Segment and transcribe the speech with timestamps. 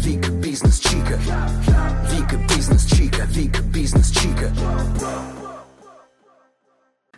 [0.00, 1.18] Вика бизнес чика.
[2.12, 3.24] Вика бизнес чика.
[3.30, 4.52] Вика бизнес чика.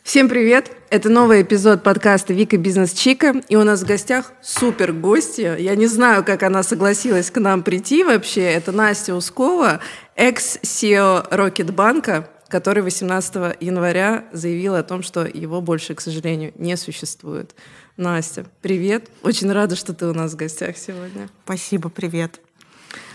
[0.02, 0.70] Всем привет!
[0.88, 3.42] Это новый эпизод подкаста «Вика Бизнес Чика».
[3.48, 5.56] И у нас в гостях супер гостья.
[5.56, 8.42] Я не знаю, как она согласилась к нам прийти вообще.
[8.42, 9.80] Это Настя Ускова,
[10.16, 17.54] экс-CEO Рокетбанка, который 18 января заявил о том, что его больше, к сожалению, не существует.
[17.96, 19.10] Настя, привет.
[19.22, 21.28] Очень рада, что ты у нас в гостях сегодня.
[21.44, 22.40] Спасибо, привет.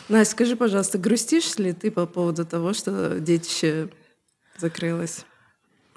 [0.10, 3.90] Настя, скажи, пожалуйста, грустишь ли ты по поводу того, что детище
[4.58, 5.26] закрылось?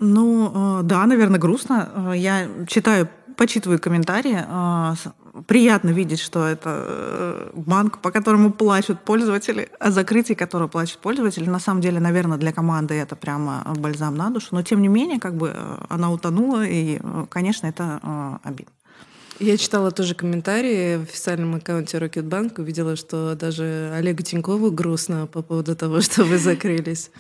[0.01, 2.13] Ну, э, да, наверное, грустно.
[2.13, 4.39] Э, я читаю, почитываю комментарии.
[4.47, 4.95] Э,
[5.47, 11.51] приятно видеть, что это банк, по которому плачут пользователи, о закрытии которого плачут пользователи.
[11.51, 14.49] На самом деле, наверное, для команды это прямо бальзам на душу.
[14.53, 15.55] Но, тем не менее, как бы
[15.89, 18.73] она утонула, и, конечно, это обидно.
[19.41, 25.43] Я читала тоже комментарии в официальном аккаунте Рокетбанк, увидела, что даже Олегу Тинькову грустно по
[25.43, 27.11] поводу того, что вы закрылись.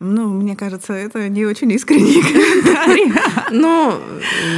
[0.00, 3.12] Ну, мне кажется, это не очень искренний комментарий.
[3.52, 4.00] Ну,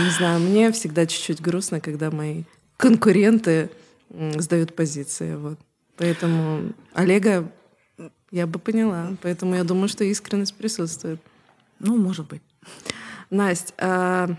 [0.05, 2.45] не знаю, мне всегда чуть-чуть грустно, когда мои
[2.79, 3.69] конкуренты
[4.09, 5.35] сдают позиции.
[5.35, 5.59] Вот.
[5.97, 7.53] Поэтому Олега
[8.31, 9.15] я бы поняла.
[9.21, 11.21] Поэтому я думаю, что искренность присутствует.
[11.79, 12.43] Ну, может быть.
[13.29, 14.37] Настя, а,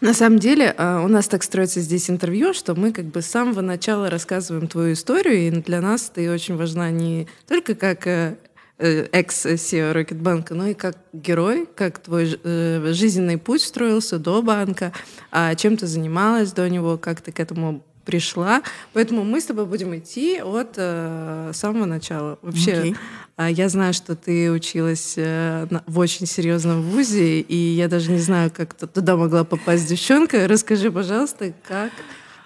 [0.00, 3.26] на самом деле а, у нас так строится здесь интервью, что мы как бы с
[3.26, 8.36] самого начала рассказываем твою историю, и для нас ты очень важна не только как э,
[8.78, 14.92] Э, экс-CEO Рокетбанка, но и как герой, как твой э, жизненный путь строился до банка,
[15.30, 18.62] а чем ты занималась до него, как ты к этому пришла.
[18.94, 22.38] Поэтому мы с тобой будем идти от э, самого начала.
[22.40, 22.94] Вообще,
[23.36, 23.52] okay.
[23.52, 28.50] я знаю, что ты училась э, в очень серьезном вузе, и я даже не знаю,
[28.54, 30.48] как туда могла попасть девчонка.
[30.48, 31.90] Расскажи, пожалуйста, как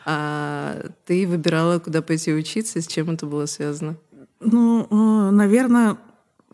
[0.07, 3.97] э, ты выбирала, куда пойти учиться, с чем это было связано?
[4.41, 5.99] Ну, э, наверное,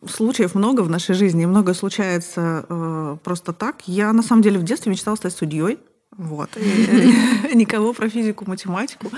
[0.04, 3.83] случаев много в нашей жизни, много случается э, просто так.
[3.86, 5.78] Я на самом деле в детстве мечтала стать судьей.
[6.16, 6.56] Вот.
[7.54, 9.10] Никого про физику, математику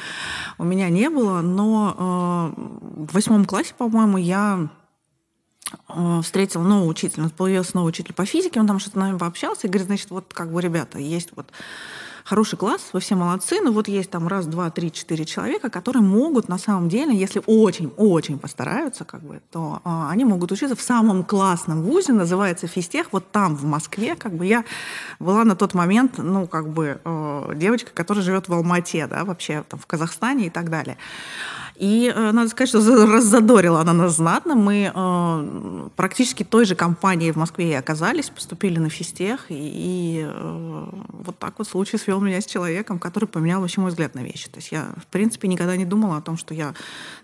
[0.59, 2.61] у меня не было, но э,
[3.07, 4.69] в восьмом классе, по-моему, я
[5.89, 9.67] э, встретила нового учителя, появился новый учитель по физике, он там что-то с нами пообщался
[9.67, 11.53] и говорит, значит, вот как бы, ребята, есть вот
[12.29, 16.03] хороший класс, вы все молодцы, но вот есть там раз, два, три, четыре человека, которые
[16.03, 20.83] могут на самом деле, если очень-очень постараются, как бы, то э, они могут учиться в
[20.83, 24.65] самом классном вузе, называется физтех, вот там, в Москве, как бы я
[25.19, 29.65] была на тот момент, ну, как бы, э, девочка, которая живет в Алмате, да, вообще
[29.67, 30.99] там в Казахстане и так далее.
[31.79, 34.57] И э, надо сказать, что раззадорила она нас знатно.
[34.57, 39.47] Мы э, практически той же компанией в Москве и оказались, поступили на физтех.
[39.49, 43.91] И, и э, вот так вот случай свел меня с человеком, который поменял вообще мой
[43.91, 44.49] взгляд на вещи.
[44.49, 46.75] То есть я, в принципе, никогда не думала о том, что я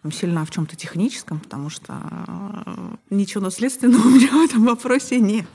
[0.03, 1.95] там, сильна в чем-то техническом, потому что
[2.29, 5.49] э, ничего наследственного у меня в этом вопросе нет.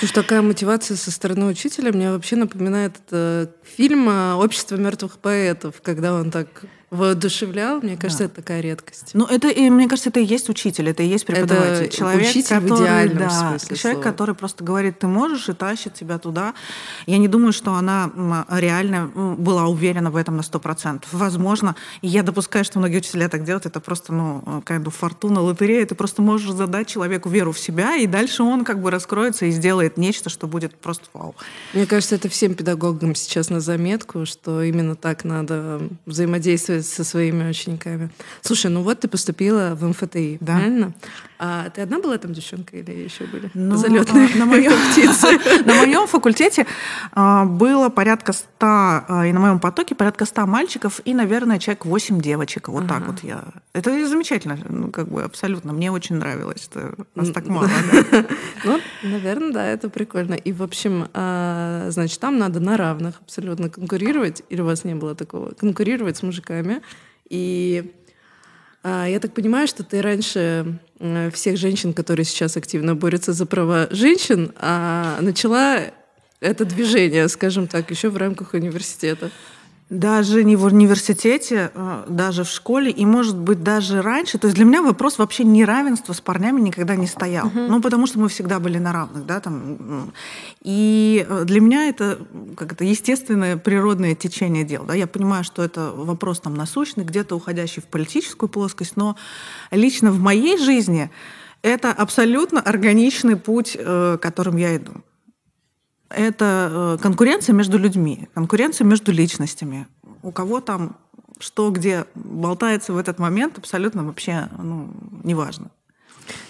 [0.00, 6.14] Слушай, такая мотивация со стороны учителя мне вообще напоминает это фильм «Общество мертвых поэтов», когда
[6.14, 6.48] он так
[6.94, 8.26] воодушевлял, мне кажется, да.
[8.26, 9.10] это такая редкость.
[9.14, 11.86] Ну, это, и, мне кажется, это и есть учитель, это и есть преподаватель.
[11.86, 14.12] Это человек, учитель который, в идеальном да, смысле Человек, слова.
[14.12, 16.54] который просто говорит, ты можешь, и тащит тебя туда.
[17.06, 18.10] Я не думаю, что она
[18.48, 21.08] реально была уверена в этом на сто процентов.
[21.12, 25.40] Возможно, и я допускаю, что многие учителя так делают, это просто, ну, kind of фортуна,
[25.40, 25.84] лотерея.
[25.86, 29.50] Ты просто можешь задать человеку веру в себя, и дальше он как бы раскроется и
[29.50, 31.34] сделает нечто, что будет просто вау.
[31.72, 37.48] Мне кажется, это всем педагогам сейчас на заметку, что именно так надо взаимодействовать со своими
[37.48, 38.10] учениками.
[38.42, 40.56] Слушай, ну вот ты поступила в МФТИ, да.
[40.56, 40.94] правильно?
[41.38, 44.72] А ты одна была там девчонка или еще были ну, залетные а, на моем?
[45.64, 46.66] На моем факультете
[47.12, 51.86] а, было порядка ста, а, и на моем потоке порядка ста мальчиков и, наверное, человек
[51.86, 52.68] восемь девочек.
[52.68, 53.44] Вот так вот я.
[53.72, 55.72] Это замечательно, ну как бы абсолютно.
[55.72, 56.68] Мне очень нравилось.
[56.70, 57.68] Это нас так мало.
[58.64, 60.34] Ну, наверное, да, это прикольно.
[60.34, 64.42] И в общем, значит, там надо на равных абсолютно конкурировать.
[64.48, 65.50] Или у вас не было такого?
[65.50, 66.80] Конкурировать с мужиками.
[67.28, 67.92] И
[68.84, 73.88] я так понимаю, что ты раньше Э, всех женщин, которые сейчас активно борются за права
[73.90, 75.80] женщин, а начала
[76.40, 79.30] это движение, скажем так, еще в рамках университета.
[79.90, 84.38] Даже не в университете, а, даже в школе, и, может быть, даже раньше.
[84.38, 87.48] То есть для меня вопрос вообще неравенства с парнями никогда не стоял.
[87.48, 87.68] Uh-huh.
[87.68, 90.10] Ну, потому что мы всегда были на равных, да, там.
[90.62, 92.18] И э, для меня это
[92.56, 94.84] как это естественное природное течение дел.
[94.84, 94.94] Да?
[94.94, 99.16] Я понимаю, что это вопрос там насущный, где-то уходящий в политическую плоскость, но
[99.70, 101.10] лично в моей жизни
[101.60, 104.92] это абсолютно органичный путь, э, которым я иду
[106.10, 109.86] это э, конкуренция между людьми, конкуренция между личностями.
[110.22, 110.96] У кого там
[111.40, 114.90] что где болтается в этот момент, абсолютно вообще ну,
[115.24, 115.70] неважно.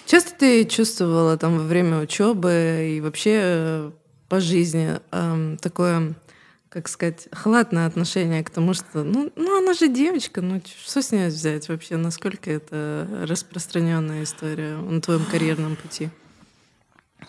[0.05, 3.91] Часто ты чувствовала там во время учебы и вообще э,
[4.29, 6.13] по жизни эм, такое,
[6.69, 11.11] как сказать, халатное отношение к тому, что, ну, ну она же девочка, ну что с
[11.11, 16.09] ней взять вообще, насколько это распространенная история на твоем карьерном пути?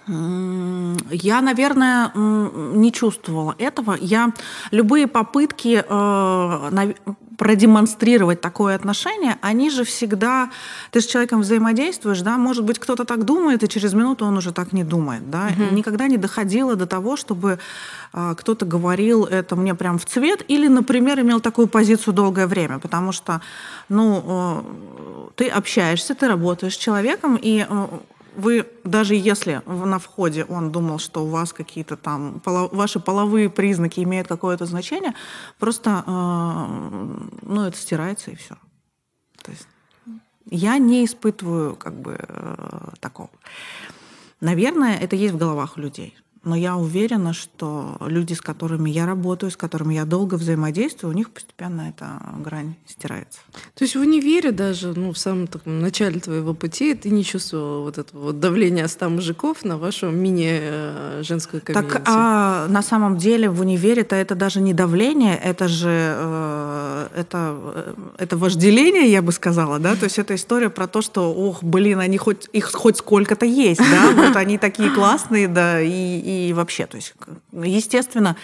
[0.08, 3.96] Я, наверное, не чувствовала этого.
[4.00, 4.32] Я
[4.70, 6.94] любые попытки э,
[7.36, 10.50] продемонстрировать такое отношение, они же всегда,
[10.90, 14.52] ты с человеком взаимодействуешь, да, может быть, кто-то так думает, и через минуту он уже
[14.52, 15.50] так не думает, да.
[15.50, 15.74] Угу.
[15.74, 17.58] Никогда не доходило до того, чтобы
[18.12, 22.78] э, кто-то говорил это мне прям в цвет, или, например, имел такую позицию долгое время,
[22.78, 23.40] потому что,
[23.88, 27.66] ну, э, ты общаешься, ты работаешь с человеком, и
[28.36, 33.50] вы, даже если на входе он думал, что у вас какие-то там, поло, ваши половые
[33.50, 35.14] признаки имеют какое-то значение,
[35.58, 36.10] просто, э,
[37.42, 38.56] ну, это стирается и все.
[39.42, 39.66] То есть
[40.50, 43.30] я не испытываю как бы э, такого.
[44.40, 46.14] Наверное, это есть в головах у людей
[46.46, 51.16] но я уверена, что люди, с которыми я работаю, с которыми я долго взаимодействую, у
[51.16, 53.40] них постепенно эта грань стирается.
[53.74, 57.82] То есть в универе даже, ну, в самом таком начале твоего пути ты не чувствовала
[57.82, 61.92] вот этого вот давления 100 мужиков на вашу мини-женскую комьюнити?
[61.92, 67.56] Так, а на самом деле в универе-то это даже не давление, это же э, это,
[67.74, 71.64] э, это вожделение, я бы сказала, да, то есть это история про то, что, ох,
[71.64, 76.35] блин, они хоть, их хоть сколько-то есть, да, вот они такие классные, да, и и
[76.54, 77.14] вообще, то есть,
[77.52, 78.36] естественно,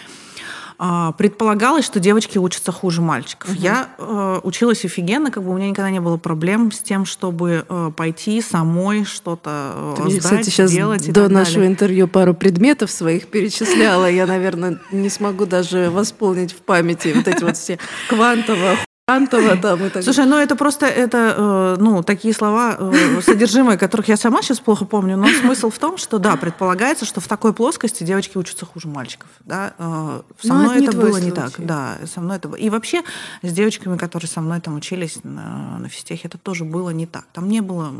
[0.79, 3.51] а, предполагалось, что девочки учатся хуже мальчиков.
[3.51, 3.59] Угу.
[3.59, 7.65] Я э, училась офигенно, как бы у меня никогда не было проблем с тем, чтобы
[7.67, 11.11] э, пойти самой что-то э, сдать, кстати, сейчас делать.
[11.11, 11.71] До нашего далее.
[11.71, 14.09] интервью пару предметов своих перечисляла.
[14.09, 17.77] Я, наверное, не смогу даже восполнить в памяти вот эти вот все
[18.09, 23.21] квантово Антова там и так Слушай, ну это просто это, э, ну, такие слова, э,
[23.21, 27.19] содержимое которых я сама сейчас плохо помню, но смысл в том, что да, предполагается, что
[27.19, 29.27] в такой плоскости девочки учатся хуже мальчиков.
[29.41, 29.73] Да?
[29.77, 31.25] Э, со но мной это, это было случай.
[31.25, 31.51] не так.
[31.57, 32.55] Да, со мной это было.
[32.55, 33.03] И вообще
[33.41, 37.25] с девочками, которые со мной там учились на, на физтехе, это тоже было не так.
[37.33, 37.91] Там не было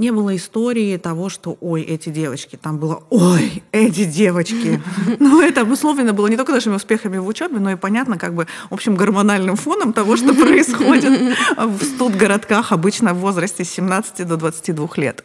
[0.00, 2.58] не было истории того, что ой, эти девочки.
[2.60, 4.80] Там было ой, эти девочки.
[5.18, 8.46] Ну, это обусловлено было не только нашими успехами в учебе, но и понятно, как бы
[8.70, 14.88] общим гормональным фоном того, что происходит в студгородках обычно в возрасте с 17 до 22
[14.96, 15.24] лет.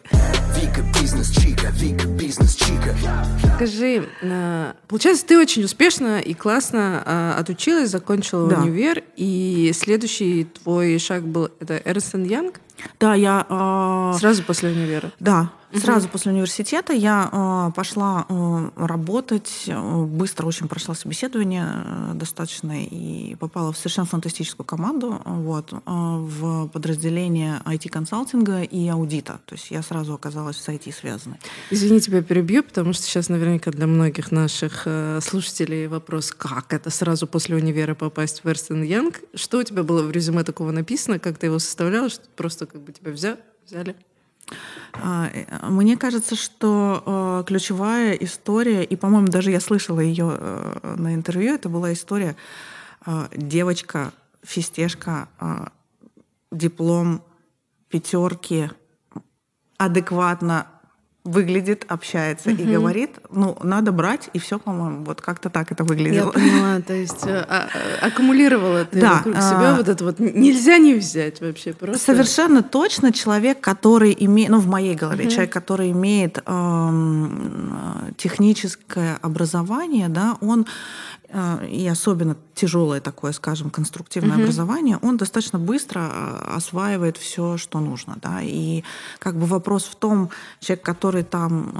[0.60, 2.94] Вика бизнес чика, Вика бизнес чика.
[3.56, 8.60] Скажи, э, получается, ты очень успешно и классно э, отучилась, закончила да.
[8.60, 12.60] универ, и следующий твой шаг был это Эрнстен Янг?
[13.00, 13.46] Да, я...
[13.48, 15.12] Э, Сразу после универа?
[15.20, 15.80] Да, Угу.
[15.80, 22.84] Сразу после университета я э, пошла э, работать, э, быстро очень прошла собеседование э, достаточно
[22.84, 29.40] и попала в совершенно фантастическую команду вот, э, в подразделение IT-консалтинга и аудита.
[29.44, 31.38] То есть я сразу оказалась с IT связанной.
[31.70, 36.90] Извини, тебя перебью, потому что сейчас наверняка для многих наших э, слушателей вопрос, как это
[36.90, 39.20] сразу после универа попасть в Эрстен Янг?
[39.34, 41.18] Что у тебя было в резюме такого написано?
[41.18, 42.08] Как ты его составляла?
[42.08, 43.38] Что просто как бы тебя взяли?
[43.66, 43.96] взяли?
[44.92, 50.94] А, э, мне кажется, что э, ключевая история, и, по-моему, даже я слышала ее э,
[50.96, 52.36] на интервью, это была история
[53.36, 54.12] девочка,
[54.42, 55.28] фистешка,
[56.50, 57.22] диплом
[57.88, 58.68] пятерки,
[59.78, 60.66] адекватно
[61.26, 62.62] выглядит, общается угу.
[62.62, 66.26] и говорит, ну, надо брать, и все, по-моему, вот как-то так это выглядело.
[66.26, 67.68] Я поняла, то есть а,
[68.00, 71.98] а, аккумулировала ты да, вокруг себя а, вот это вот, нельзя не взять вообще просто.
[72.04, 75.30] Совершенно точно человек, который имеет, ну, в моей голове, угу.
[75.30, 80.66] человек, который имеет э, техническое образование, да, он
[81.25, 81.25] Э,
[81.68, 84.42] и особенно тяжелое такое, скажем, конструктивное mm-hmm.
[84.42, 88.16] образование, он достаточно быстро э, осваивает все, что нужно.
[88.22, 88.40] Да?
[88.42, 88.84] И
[89.18, 90.30] как бы вопрос в том,
[90.60, 91.72] человек, который там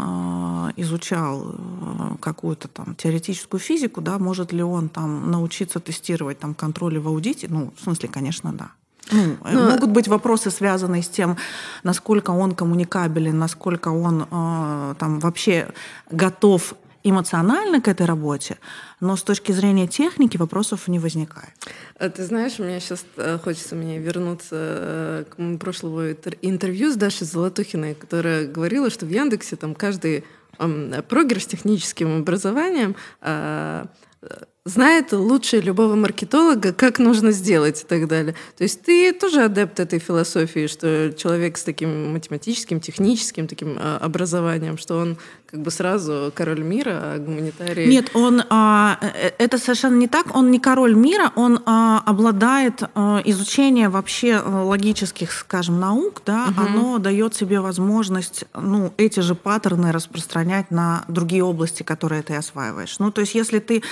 [0.76, 6.54] э, изучал э, какую-то там теоретическую физику, да, может ли он там научиться тестировать там
[6.54, 7.46] контроли в аудите?
[7.48, 8.70] Ну, в смысле, конечно, да.
[9.12, 9.70] Ну, Но...
[9.70, 11.36] Могут быть вопросы, связанные с тем,
[11.84, 15.68] насколько он коммуникабелен, насколько он э, там вообще
[16.10, 16.74] готов
[17.04, 18.58] эмоционально к этой работе,
[19.00, 21.52] но с точки зрения техники вопросов не возникает.
[21.98, 26.10] А ты знаешь, у меня сейчас э, хочется мне вернуться э, к прошлому
[26.42, 30.24] интервью с Дашей Золотухиной, которая говорила, что в Яндексе там каждый
[31.08, 33.88] прогер с техническим образованием а,
[34.66, 38.34] знает лучше любого маркетолога, как нужно сделать и так далее.
[38.58, 43.98] То есть ты тоже адепт этой философии, что человек с таким математическим, техническим таким а,
[43.98, 47.86] образованием, что он как бы сразу король мира, а гуманитарий...
[47.86, 50.34] Нет, он а, э, это совершенно не так.
[50.34, 56.48] Он не король мира, он а, обладает а, изучением вообще а, логических, скажем, наук, да,
[56.50, 56.60] угу.
[56.60, 62.98] оно дает себе возможность, ну, эти же паттерны распространять на другие области, которые ты осваиваешь.
[62.98, 63.84] Ну, то есть, если ты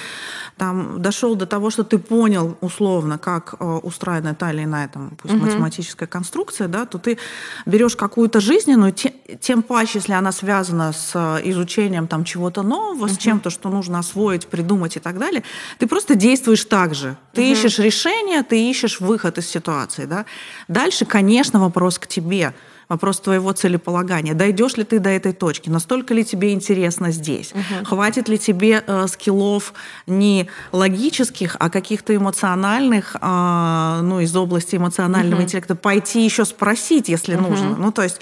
[0.64, 5.10] там дошел до того, что ты понял условно, как а, устроена та или иная там,
[5.22, 5.44] пусть угу.
[5.44, 7.18] математическая конструкция, да, то ты
[7.66, 13.14] берешь какую-то жизненную, тем, тем паче, если она связана с изучением там чего-то нового, uh-huh.
[13.14, 15.42] с чем-то, что нужно освоить, придумать и так далее,
[15.78, 17.16] ты просто действуешь так же.
[17.32, 17.52] Ты uh-huh.
[17.52, 20.06] ищешь решение, ты ищешь выход из ситуации.
[20.06, 20.24] Да?
[20.68, 22.54] Дальше, конечно, вопрос к тебе
[22.94, 24.34] вопрос твоего целеполагания.
[24.34, 25.68] Дойдешь ли ты до этой точки?
[25.68, 27.52] Настолько ли тебе интересно здесь?
[27.52, 27.84] Угу.
[27.86, 29.74] Хватит ли тебе э, скиллов
[30.06, 35.44] не логических, а каких-то эмоциональных, э, ну, из области эмоционального угу.
[35.44, 37.48] интеллекта, пойти еще спросить, если угу.
[37.48, 37.76] нужно?
[37.76, 38.20] Ну, то есть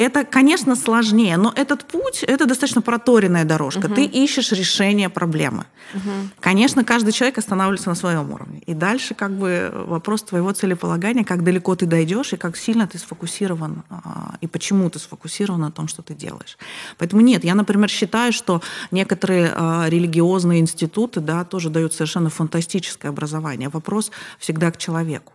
[0.00, 3.86] это, конечно, сложнее, но этот путь— это достаточно проторенная дорожка.
[3.86, 3.94] Угу.
[3.94, 5.66] Ты ищешь решение проблемы.
[5.94, 6.10] Угу.
[6.40, 8.62] Конечно, каждый человек останавливается на своем уровне.
[8.64, 12.96] И дальше как бы вопрос твоего целеполагания, как далеко ты дойдешь и как сильно ты
[12.96, 16.56] сфокусирован, а, и почему ты сфокусирован на том, что ты делаешь.
[16.96, 23.08] Поэтому нет, я, например, считаю, что некоторые а, религиозные институты да, тоже дают совершенно фантастическое
[23.10, 23.68] образование.
[23.68, 25.34] Вопрос всегда к человеку.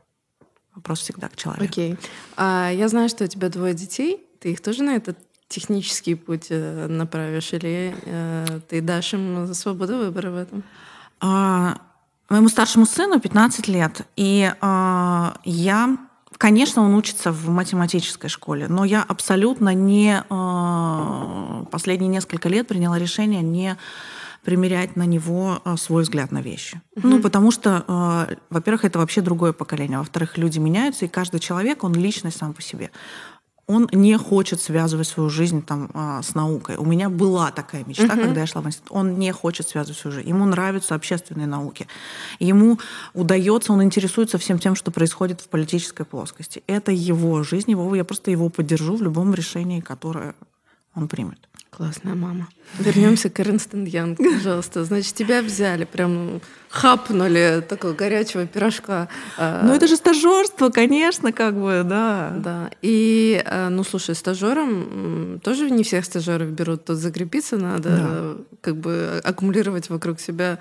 [0.74, 1.66] Вопрос всегда к человеку.
[1.66, 1.92] Окей.
[1.92, 2.00] Okay.
[2.36, 4.26] А, я знаю, что у тебя двое детей.
[4.40, 9.98] Ты их тоже на этот технический путь э, направишь, или э, ты дашь им свободу
[9.98, 10.64] выбора в этом?
[11.20, 11.78] А,
[12.30, 15.98] моему старшему сыну 15 лет, и а, я
[16.38, 23.00] Конечно, он учится в математической школе, но я абсолютно не а, последние несколько лет приняла
[23.00, 23.78] решение не
[24.44, 26.82] примерять на него а, свой взгляд на вещи.
[26.98, 27.08] Угу.
[27.08, 31.84] Ну, потому что, а, во-первых, это вообще другое поколение, во-вторых, люди меняются, и каждый человек,
[31.84, 32.92] он личность сам по себе
[33.68, 36.76] он не хочет связывать свою жизнь там, а, с наукой.
[36.76, 38.22] У меня была такая мечта, uh-huh.
[38.22, 38.92] когда я шла в институт.
[38.92, 40.30] Он не хочет связывать свою жизнь.
[40.30, 41.88] Ему нравятся общественные науки.
[42.40, 42.80] Ему
[43.14, 46.64] удается, он интересуется всем тем, что происходит в политической плоскости.
[46.68, 50.36] Это его жизнь, его, я просто его поддержу в любом решении, которое
[50.94, 51.50] он примет.
[51.76, 52.48] Классная мама.
[52.80, 54.86] Вернемся к Эрнстен Янг, пожалуйста.
[54.86, 56.40] Значит, тебя взяли, прям
[56.70, 59.10] хапнули такого горячего пирожка.
[59.38, 59.62] А.
[59.62, 62.34] Ну, это же стажерство, конечно, как бы, да.
[62.38, 62.72] Да.
[62.82, 66.86] И, а, ну, слушай, стажером тоже не всех стажеров берут.
[66.86, 68.36] Тут закрепиться надо, да.
[68.62, 70.60] как бы аккумулировать вокруг себя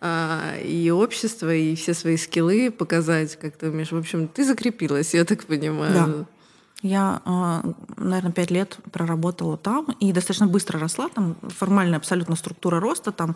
[0.00, 3.92] а, и общество, и все свои скиллы показать, как ты умеешь.
[3.92, 5.92] В общем, ты закрепилась, я так понимаю.
[5.92, 6.35] Да.
[6.82, 7.62] Я, а,
[7.96, 11.08] наверное, пять лет проработала там и достаточно быстро росла.
[11.08, 13.12] Там формальная абсолютно структура роста.
[13.12, 13.34] Там,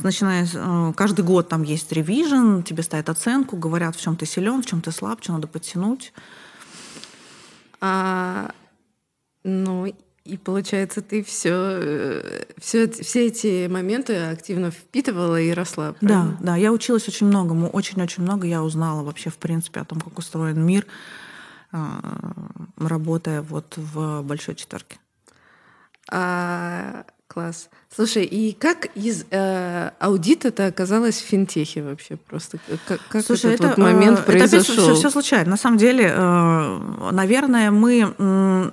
[0.00, 4.62] начиная а, каждый год там есть ревизион, тебе ставят оценку, говорят, в чем ты силен,
[4.62, 6.12] в чем ты слаб, что надо подтянуть.
[7.80, 8.50] А,
[9.44, 9.92] ну,
[10.24, 12.22] и получается, ты все,
[12.58, 15.94] все, все эти моменты активно впитывала и росла.
[15.94, 16.36] Правильно?
[16.40, 16.56] Да, да.
[16.56, 20.64] Я училась очень многому, очень-очень много я узнала вообще, в принципе, о том, как устроен
[20.64, 20.86] мир
[22.76, 24.98] работая вот в большой четверке.
[26.10, 27.70] А, класс.
[27.94, 32.58] Слушай, и как из э, аудита это оказалось в финтехе вообще просто?
[32.86, 34.74] Как, как Слушай, этот это, вот момент э, произошел?
[34.74, 35.50] Это все, все случайно.
[35.50, 38.72] На самом деле, э, наверное, мы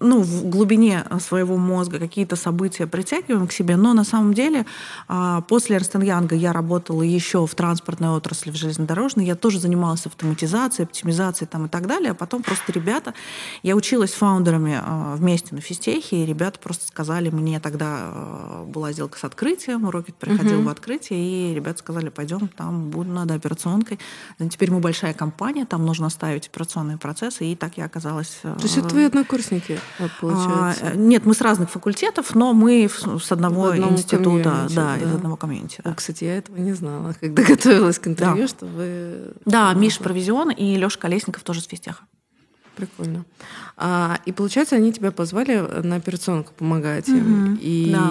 [0.00, 4.64] ну, в глубине своего мозга какие-то события притягиваем к себе, но на самом деле
[5.06, 10.06] а, после Эрнстен Янга я работала еще в транспортной отрасли, в железнодорожной, я тоже занималась
[10.06, 13.12] автоматизацией, оптимизацией там и так далее, а потом просто ребята,
[13.62, 18.64] я училась с фаундерами а, вместе на физтехе, и ребята просто сказали мне, тогда а,
[18.64, 20.64] была сделка с открытием, Рокет приходил uh-huh.
[20.64, 23.98] в открытие, и ребята сказали, пойдем, там будет надо операционкой.
[24.50, 28.38] Теперь мы большая компания, там нужно ставить операционные процессы, и так я оказалась...
[28.42, 29.65] То есть это твои однокурсники?
[29.74, 30.86] Однокурсники, получается?
[30.88, 35.36] А, нет, мы с разных факультетов, но мы с одного института, да, да, из одного
[35.36, 35.80] комьюнити.
[35.84, 35.90] Да.
[35.90, 38.48] О, кстати, я этого не знала, когда готовилась к интервью, да.
[38.48, 39.32] что вы...
[39.44, 42.04] Да, Миша Провизион и Леша Колесников тоже с физтеха.
[42.76, 43.24] Прикольно.
[43.76, 47.54] А, и получается, они тебя позвали на операционку помогать им.
[47.54, 48.10] Угу, и да.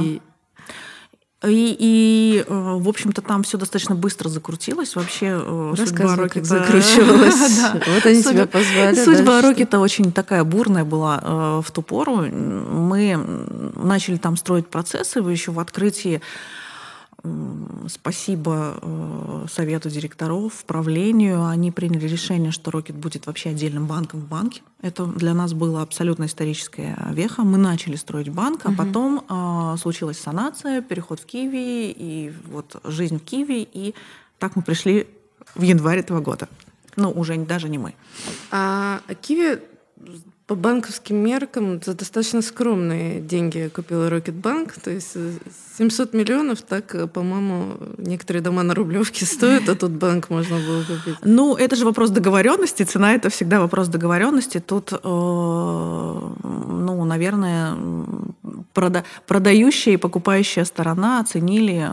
[1.44, 4.96] И, и, э, в общем-то, там все достаточно быстро закрутилось.
[4.96, 6.46] Вообще э, судьба Рокета...
[6.46, 7.62] закручивалась.
[7.94, 8.96] Вот они тебя позвали.
[8.96, 12.26] Судьба Рокета очень такая бурная была э, в ту пору.
[12.26, 13.20] Мы
[13.76, 15.20] начали там строить процессы.
[15.20, 16.22] Еще в открытии
[17.88, 21.46] Спасибо э, совету директоров, правлению.
[21.46, 24.62] Они приняли решение, что Рокет будет вообще отдельным банком в банке.
[24.82, 27.44] Это для нас было абсолютно историческая веха.
[27.44, 28.78] Мы начали строить банк, а угу.
[28.78, 33.68] потом э, случилась санация, переход в Киви и вот жизнь в Киви.
[33.72, 33.94] И
[34.40, 35.08] так мы пришли
[35.54, 36.48] в январе этого года.
[36.96, 37.94] Ну, уже даже не мы.
[38.52, 39.60] А Киви
[40.48, 44.74] по банковским меркам за достаточно скромные деньги купила Рокетбанк.
[44.74, 45.18] То есть
[45.78, 50.58] 700 э, миллионов, так, э, по-моему, некоторые дома на Рублевке стоят, а тут банк можно
[50.58, 51.16] было купить.
[51.24, 52.84] Ну, это же вопрос договоренности.
[52.84, 54.60] Цена— это всегда вопрос договоренности.
[54.60, 57.76] Тут, э, ну, наверное,
[58.74, 61.90] прода продающая и покупающая сторона оценили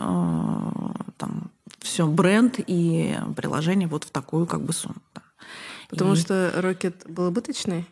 [1.17, 5.01] там, все бренд и приложение вот в такую как бы сумму.
[5.89, 6.17] Потому и...
[6.17, 7.87] что Рокет был убыточный?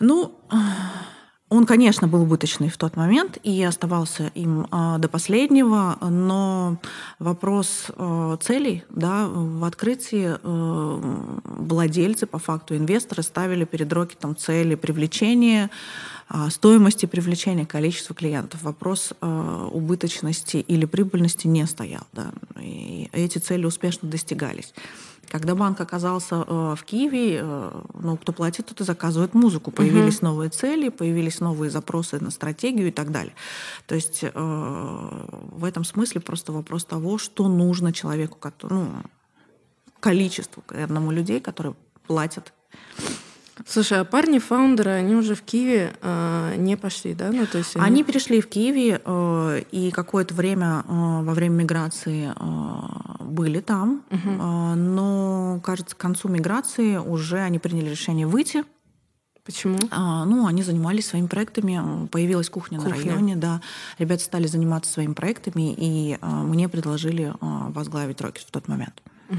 [0.00, 0.40] Ну,
[1.48, 6.78] он, конечно, был убыточный в тот момент и оставался им а, до последнего, но
[7.18, 11.00] вопрос а, целей да, в открытии а,
[11.44, 15.70] владельцы, по факту инвесторы, ставили перед Рокетом цели привлечения
[16.50, 18.62] стоимости привлечения количества клиентов.
[18.62, 22.02] Вопрос убыточности или прибыльности не стоял.
[22.12, 24.74] Да, и эти цели успешно достигались.
[25.30, 29.70] Когда банк оказался э, в Киеве, э, ну, кто платит, тот и заказывает музыку.
[29.70, 30.26] Появились угу.
[30.26, 33.34] новые цели, появились новые запросы на стратегию и так далее.
[33.86, 38.88] То есть э, в этом смысле просто вопрос того, что нужно человеку, ну,
[40.00, 41.74] количеству одному людей, которые
[42.06, 42.52] платят
[43.66, 47.30] Слушай, а парни фаундеры, они уже в Киеве э, не пошли, да?
[47.32, 47.84] Ну, то есть они...
[47.84, 54.02] они перешли в Киеве э, и какое-то время э, во время миграции э, были там,
[54.10, 54.28] угу.
[54.28, 58.64] э, но, кажется, к концу миграции уже они приняли решение выйти.
[59.48, 59.78] Почему?
[59.90, 62.94] А, ну, они занимались своими проектами, появилась кухня, кухня.
[62.94, 63.62] на районе, да.
[63.98, 69.02] Ребята стали заниматься своими проектами, и а, мне предложили а, возглавить Рокет в тот момент.
[69.30, 69.38] Угу.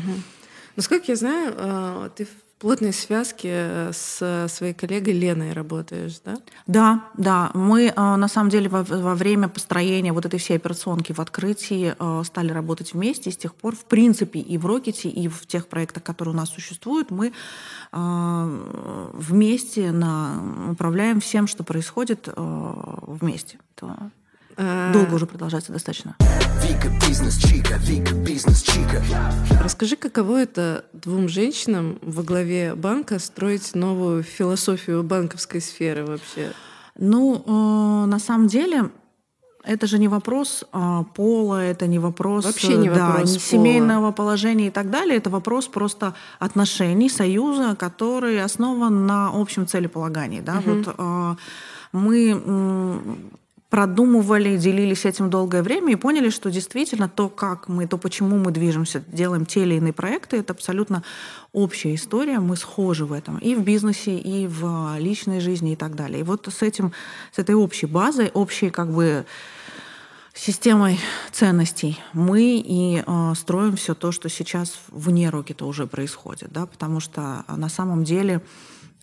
[0.77, 2.27] Насколько я знаю, а, ты
[2.59, 6.37] плотной связке э, с своей коллегой Леной работаешь, да?
[6.67, 7.51] Да, да.
[7.53, 11.95] Мы э, на самом деле во, во время построения вот этой всей операционки в открытии
[11.97, 13.29] э, стали работать вместе.
[13.29, 16.37] И с тех пор, в принципе, и в Рокете, и в тех проектах, которые у
[16.37, 17.33] нас существуют, мы
[17.91, 23.57] вместе на, управляем всем, что происходит вместе.
[24.61, 24.91] А.
[24.91, 26.17] Долго уже продолжается достаточно.
[26.61, 29.01] Вика бизнес чика, Вика бизнес чика.
[29.63, 36.51] Расскажи, каково это двум женщинам во главе банка строить новую философию банковской сферы вообще?
[36.97, 38.89] Ну, э, на самом деле,
[39.63, 44.11] это же не вопрос а, пола, это не вопрос, Вообще не да, вопрос не семейного
[44.11, 45.15] положения и так далее.
[45.15, 50.41] Это вопрос просто отношений, союза, который основан на общем целеполагании.
[50.41, 50.57] Да?
[50.57, 50.73] Угу.
[50.73, 51.35] Вот, а,
[51.93, 53.07] мы
[53.69, 58.51] продумывали, делились этим долгое время и поняли, что действительно то, как мы, то, почему мы
[58.51, 61.03] движемся, делаем те или иные проекты, это абсолютно
[61.53, 65.95] общая история, мы схожи в этом и в бизнесе, и в личной жизни и так
[65.95, 66.21] далее.
[66.21, 66.93] И вот с этим,
[67.31, 69.25] с этой общей базой, общей как бы
[70.33, 70.99] системой
[71.31, 76.99] ценностей мы и э, строим все то, что сейчас вне Рокета уже происходит, да, потому
[76.99, 78.41] что на самом деле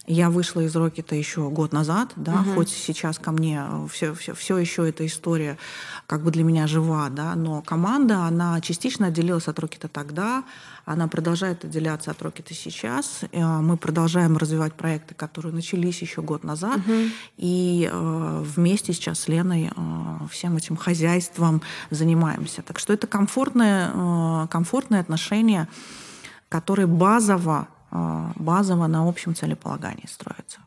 [0.07, 2.55] я вышла из Рокета еще год назад, да, угу.
[2.55, 5.59] хоть сейчас ко мне все, все, все еще эта история
[6.07, 10.45] как бы для меня жива, да, но команда, она частично отделилась от Рокета тогда,
[10.85, 13.23] она продолжает отделяться от Рокета сейчас.
[13.33, 17.11] Э, мы продолжаем развивать проекты, которые начались еще год назад, угу.
[17.37, 22.63] и э, вместе сейчас с Леной э, всем этим хозяйством занимаемся.
[22.63, 25.69] Так что это комфортное, э, комфортное отношение,
[26.49, 30.61] которое базово базово на общем целеполагании строится.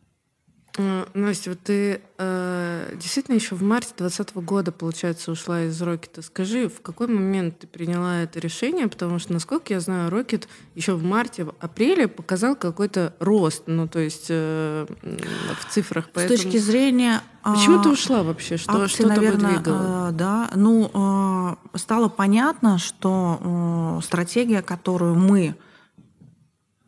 [0.81, 6.21] А, Настя, вот ты э, действительно еще в марте 2020 года, получается, ушла из Рокета.
[6.21, 8.87] Скажи, в какой момент ты приняла это решение?
[8.87, 14.27] Потому что, насколько я знаю, Рокет еще в марте-апреле показал какой-то рост, ну, то есть
[14.29, 14.85] э,
[15.59, 16.09] в цифрах.
[16.13, 16.37] Поэтому...
[16.37, 17.21] С точки зрения...
[17.43, 18.55] Почему ты ушла вообще?
[18.55, 20.09] Что, акции, что наверное, двигало?
[20.09, 25.55] Э, да, ну, э, стало понятно, что э, стратегия, которую мы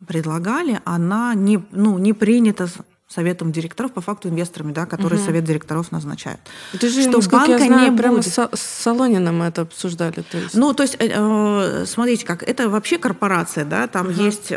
[0.06, 2.68] предлагали, она не, ну, не принята
[3.12, 5.26] советом директоров, по факту инвесторами, да, которые угу.
[5.26, 6.40] совет директоров назначают.
[6.72, 8.32] Это же, что банка я знаю, не прямо будет...
[8.32, 10.22] с Солониным это обсуждали.
[10.22, 10.54] То есть.
[10.54, 14.22] Ну, то есть, э, э, смотрите, как это вообще корпорация, да, там угу.
[14.22, 14.56] есть э,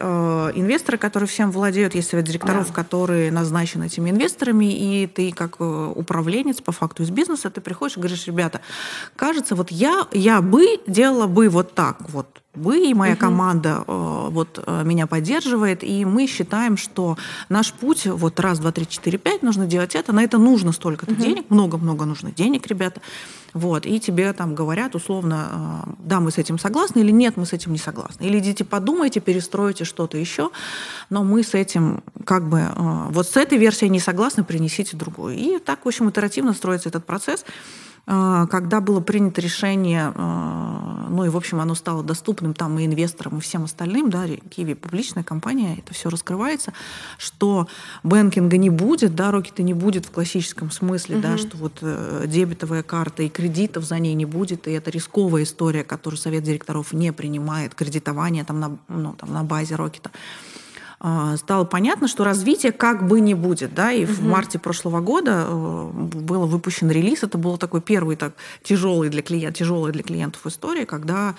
[0.55, 2.73] инвесторы, которые всем владеют, есть совет директоров, да.
[2.73, 7.97] которые назначены этими инвесторами, и ты как э, управленец по факту из бизнеса, ты приходишь
[7.97, 8.61] и говоришь, ребята,
[9.15, 13.21] кажется, вот я, я бы делала бы вот так вот, вы и моя угу.
[13.21, 17.17] команда э, вот э, меня поддерживает, и мы считаем, что
[17.49, 21.13] наш путь вот раз, два, три, четыре, пять нужно делать это, на это нужно столько-то
[21.13, 21.21] угу.
[21.21, 23.01] денег, много-много нужно денег, ребята,
[23.53, 27.45] вот, и тебе там говорят условно, э, да, мы с этим согласны, или нет, мы
[27.45, 30.51] с этим не согласны, или идите подумайте, перестройте что-то еще,
[31.09, 32.67] но мы с этим как бы
[33.09, 37.05] вот с этой версией не согласны, принесите другую, и так в общем итеративно строится этот
[37.05, 37.45] процесс.
[38.07, 42.85] А, когда было принято решение, а, ну и, в общем, оно стало доступным там и
[42.85, 46.73] инвесторам, и всем остальным, да, Киви публичная компания, это все раскрывается,
[47.17, 47.67] что
[48.03, 51.23] бэнкинга не будет, да, Рокета не будет в классическом смысле, угу.
[51.23, 55.43] да, что вот э, дебетовая карта и кредитов за ней не будет, и это рисковая
[55.43, 60.11] история, которую совет директоров не принимает, кредитование там на, ну, там, на базе Рокета.
[61.07, 63.75] А, стало понятно, что развития как бы не будет.
[63.75, 63.91] Да?
[63.91, 64.13] И угу.
[64.13, 67.21] в марте прошлого года э, был выпущен релиз.
[67.21, 71.35] Это был такой первый так, тяжелый, для клиент, тяжелый для клиентов история, когда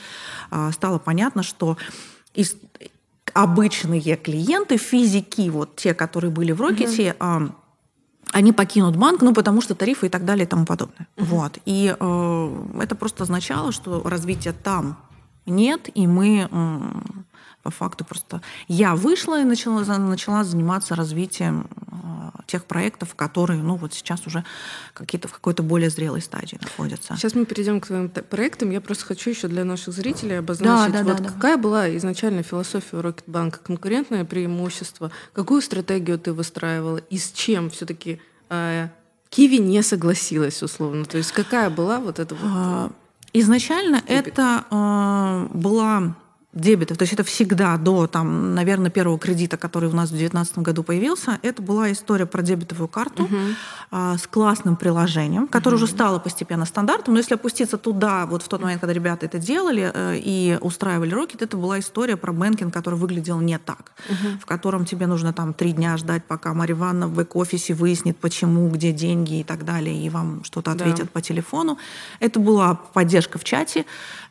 [0.53, 1.77] а, стало понятно, что
[2.33, 2.55] из,
[3.33, 7.53] обычные клиенты, физики, вот те, которые были в Рокете, угу
[8.33, 11.07] они покинут банк, ну, потому что тарифы и так далее и тому подобное.
[11.17, 11.25] Uh-huh.
[11.27, 11.59] Вот.
[11.65, 14.99] И э, это просто означало, что развития там
[15.47, 16.51] нет, и мы
[17.67, 23.75] по факту просто я вышла и начала, начала заниматься развитием э, тех проектов, которые, ну,
[23.75, 24.45] вот сейчас уже
[24.95, 27.17] какие-то в какой-то более зрелой стадии находятся.
[27.17, 28.71] Сейчас мы перейдем к твоим проектам.
[28.71, 31.63] Я просто хочу еще для наших зрителей обозначить, да, да, вот да, какая да.
[31.63, 38.91] была изначально философия Рокетбанка, конкурентное преимущество, какую стратегию ты выстраивала и с чем все-таки э,
[39.29, 41.05] Киви не согласилась условно.
[41.05, 42.45] То есть какая была вот эта вот...
[42.45, 42.91] А,
[43.33, 44.29] изначально Дебет.
[44.29, 46.15] это э, была
[46.57, 50.59] дебетов, то есть это всегда до, там, наверное, первого кредита, который у нас в 2019
[50.59, 53.37] году появился, это была история про дебетовую карту угу.
[53.91, 55.85] а, с классным приложением, которое угу.
[55.85, 57.15] уже стало постепенно стандартом.
[57.15, 61.13] Но если опуститься туда, вот в тот момент, когда ребята это делали э, и устраивали
[61.15, 64.39] Рокет, это была история про banking, который выглядел не так, угу.
[64.41, 68.69] в котором тебе нужно там три дня ждать, пока Марья Ивановна в бэк-офисе выяснит, почему,
[68.71, 71.11] где деньги и так далее, и вам что-то ответят да.
[71.13, 71.79] по телефону.
[72.19, 73.85] Это была поддержка в чате,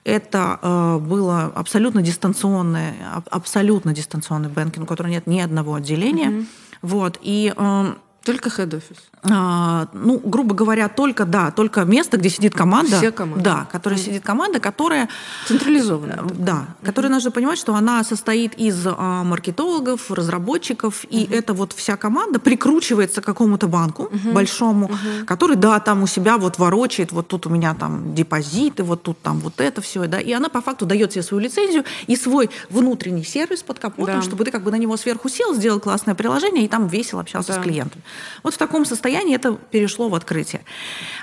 [0.06, 2.96] это э, было абсолютно дистанционное,
[3.30, 6.30] абсолютно дистанционный banking, у которого нет ни одного отделения.
[6.30, 6.46] Mm-hmm.
[6.84, 7.94] Вот, и э,
[8.26, 8.98] только head office.
[9.24, 12.98] А, ну, грубо говоря, только, да, только место, где сидит команда.
[12.98, 13.44] Все команды.
[13.44, 15.10] Да, которая сидит команда, которая...
[15.48, 16.18] Централизованная.
[16.18, 16.86] Э, да, mm-hmm.
[16.86, 21.10] которая нужно понимать, что она состоит из а, маркетологов, разработчиков, mm-hmm.
[21.10, 24.34] и эта вот вся команда прикручивается к какому-то банку mm-hmm.
[24.34, 25.26] большому, mm-hmm.
[25.26, 29.22] который, да, там у себя вот ворочает, вот тут у меня там депозиты, вот тут
[29.22, 32.50] там вот это все, да, и она по факту дает себе свою лицензию и свой
[32.72, 34.22] внутренний сервис под капотом, да.
[34.24, 37.54] чтобы ты как бы на него сверху сел, сделал классное приложение и там весело общался
[37.54, 37.60] да.
[37.60, 38.02] с клиентом.
[38.44, 40.64] Вот в таком состоянии это перешло в открытие.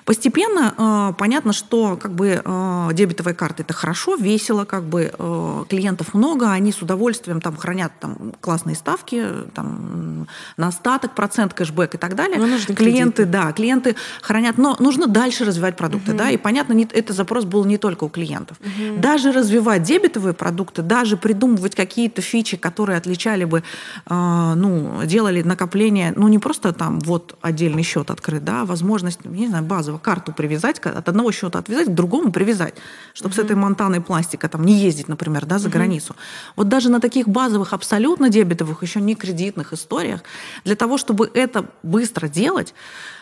[0.04, 5.64] Постепенно э, понятно, что как бы э, дебетовая карта это хорошо, весело, как бы э,
[5.68, 9.24] клиентов много, они с удовольствием там хранят там классные ставки,
[9.54, 10.26] там
[10.56, 12.38] на остаток, процент кэшбэк и так далее.
[12.38, 13.26] Но нужны клиенты, кредиты.
[13.26, 16.18] да, клиенты хранят, но нужно дальше развивать продукты, угу.
[16.18, 18.58] да, и понятно, не, это запрос был не только у клиентов.
[18.60, 19.00] Угу.
[19.00, 23.62] Даже развивать дебетовые продукты, даже придумывать какие-то фичи, которые отличали бы,
[24.06, 29.46] э, ну, делали накопление, ну, не просто там вот отдельный счет открыть, да, возможность, не
[29.46, 32.74] знаю, базово карту привязать, от одного счета отвязать к другому привязать,
[33.14, 33.36] чтобы uh-huh.
[33.36, 35.72] с этой монтаной пластика там не ездить, например, да, за uh-huh.
[35.72, 36.16] границу.
[36.56, 40.22] Вот даже на таких базовых, абсолютно дебетовых, еще не кредитных историях,
[40.64, 42.74] для того, чтобы это быстро делать,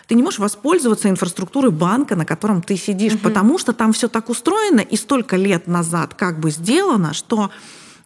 [0.07, 3.25] ты не можешь воспользоваться инфраструктурой банка, на котором ты сидишь, угу.
[3.25, 7.51] потому что там все так устроено и столько лет назад как бы сделано, что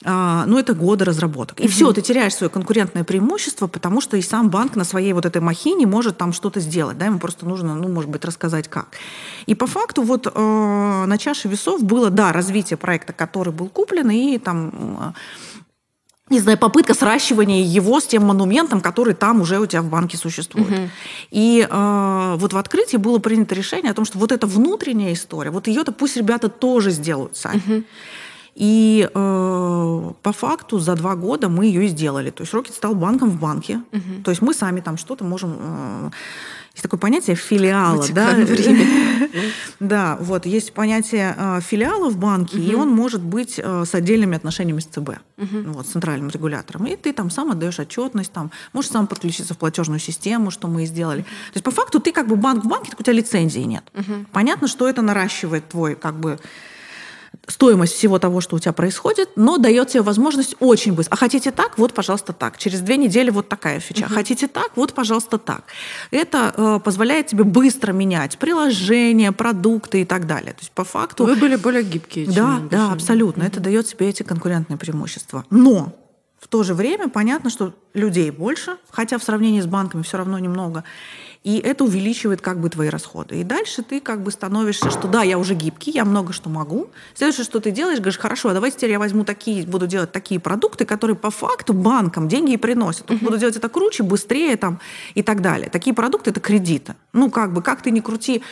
[0.04, 1.60] ну, это годы разработок.
[1.60, 5.24] И все, ты теряешь свое конкурентное преимущество, потому что и сам банк на своей вот
[5.24, 8.88] этой махине может там что-то сделать, да, ему просто нужно, ну, может быть, рассказать как.
[9.46, 14.10] И по факту вот э, на чаше весов было, да, развитие проекта, который был куплен,
[14.10, 15.14] и там
[16.30, 20.16] не знаю, попытка сращивания его с тем монументом, который там уже у тебя в банке
[20.16, 20.70] существует.
[20.70, 20.88] Угу.
[21.30, 25.50] И э, вот в открытии было принято решение о том, что вот эта внутренняя история,
[25.50, 27.58] вот ее-то пусть ребята тоже сделают сами.
[27.66, 27.84] Угу.
[28.54, 32.30] И э, по факту за два года мы ее и сделали.
[32.30, 33.80] То есть Рокет стал банком в банке.
[33.92, 34.22] Угу.
[34.24, 35.56] То есть мы сами там что-то можем...
[35.58, 36.10] Э,
[36.72, 38.36] есть такое понятие филиала, да?
[39.80, 42.66] Да, вот есть понятие э, филиала в банке, угу.
[42.66, 45.72] и он может быть э, с отдельными отношениями с ЦБ, угу.
[45.72, 46.86] вот, с центральным регулятором.
[46.86, 50.84] И ты там сам отдаешь отчетность, там, можешь сам подключиться в платежную систему, что мы
[50.84, 51.22] и сделали.
[51.22, 53.84] То есть по факту ты как бы банк в банке, так у тебя лицензии нет.
[53.94, 54.26] Угу.
[54.32, 56.38] Понятно, что это наращивает твой как бы
[57.46, 61.14] стоимость всего того, что у тебя происходит, но дает тебе возможность очень быстро.
[61.14, 61.78] А хотите так?
[61.78, 62.58] Вот, пожалуйста, так.
[62.58, 64.06] Через две недели вот такая фича.
[64.06, 64.14] Угу.
[64.14, 64.70] Хотите так?
[64.76, 65.64] Вот, пожалуйста, так.
[66.10, 70.52] Это э, позволяет тебе быстро менять приложения, продукты и так далее.
[70.52, 71.24] То есть по факту...
[71.24, 72.26] Вы были более гибкие.
[72.26, 73.44] Да, да, абсолютно.
[73.44, 73.48] Угу.
[73.48, 75.44] Это дает тебе эти конкурентные преимущества.
[75.50, 75.92] Но
[76.44, 80.38] в то же время понятно, что людей больше, хотя в сравнении с банками все равно
[80.38, 80.84] немного.
[81.44, 83.38] И это увеличивает как бы твои расходы.
[83.38, 86.88] И дальше ты как бы становишься, что да, я уже гибкий, я много что могу.
[87.14, 90.40] Следующее, что ты делаешь, говоришь, хорошо, а давайте теперь я возьму такие, буду делать такие
[90.40, 93.10] продукты, которые по факту банкам деньги и приносят.
[93.10, 93.22] Uh-huh.
[93.22, 94.80] Буду делать это круче, быстрее там
[95.14, 95.68] и так далее.
[95.68, 96.94] Такие продукты— это кредиты.
[97.12, 98.42] Ну, как бы, как ты не крути,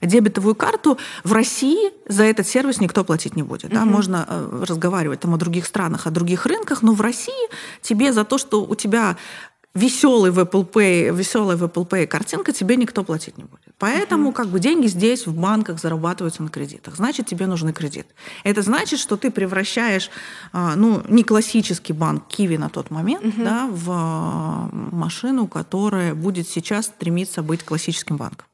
[0.00, 3.70] дебетовую карту в России за этот сервис никто платить не будет.
[3.70, 3.84] Да?
[3.84, 7.48] Можно э, разговаривать там о других странах, о других рынках, но в России
[7.80, 9.16] тебе за то, что у тебя
[9.74, 13.60] веселый в Apple Pay, веселая в Apple Pay картинка, тебе никто платить не будет.
[13.78, 16.96] Поэтому как бы деньги здесь в банках зарабатываются на кредитах.
[16.96, 18.06] Значит, тебе нужен кредит.
[18.44, 20.10] Это значит, что ты превращаешь,
[20.52, 23.44] а, ну, не классический банк Киви на тот момент, uh-huh.
[23.44, 28.46] да, в а, машину, которая будет сейчас стремиться быть классическим банком.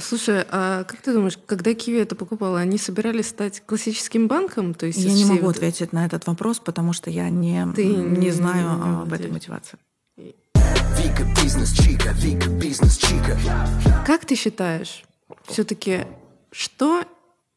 [0.00, 4.74] Слушай, а как ты думаешь, когда Киви это покупала, они собирались стать классическим банком?
[4.74, 5.56] То есть я не могу вот...
[5.56, 9.30] ответить на этот вопрос, потому что я не, ты не знаю не, не об этой
[9.30, 9.78] мотивации.
[10.16, 13.36] Вика бизнес чика, Вика бизнес чика.
[14.06, 15.04] Как ты считаешь,
[15.46, 16.06] все-таки
[16.52, 17.04] что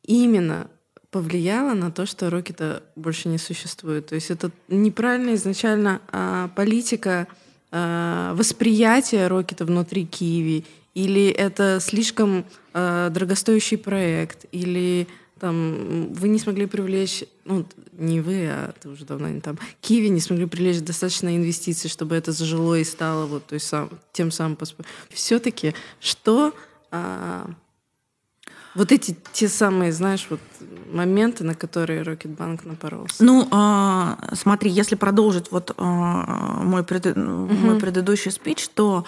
[0.03, 0.67] именно
[1.11, 4.07] повлияло на то, что Рокета больше не существует?
[4.07, 7.27] То есть это неправильная изначально а, политика
[7.71, 15.07] а, восприятия Рокета внутри Киева или это слишком э, дорогостоящий проект, или
[15.39, 20.09] там вы не смогли привлечь, ну не вы, а ты уже давно не там, Киви
[20.09, 24.29] не смогли привлечь достаточно инвестиций, чтобы это зажило и стало вот то есть сам, тем
[24.29, 24.57] самым
[25.09, 26.53] все-таки что
[26.91, 27.49] а,
[28.75, 30.39] вот эти те самые, знаешь, вот
[30.91, 33.23] моменты, на которые Рокетбанк напоролся.
[33.23, 37.17] Ну, а, смотри, если продолжить вот а, мой, пред, угу.
[37.17, 39.05] мой предыдущий спич, то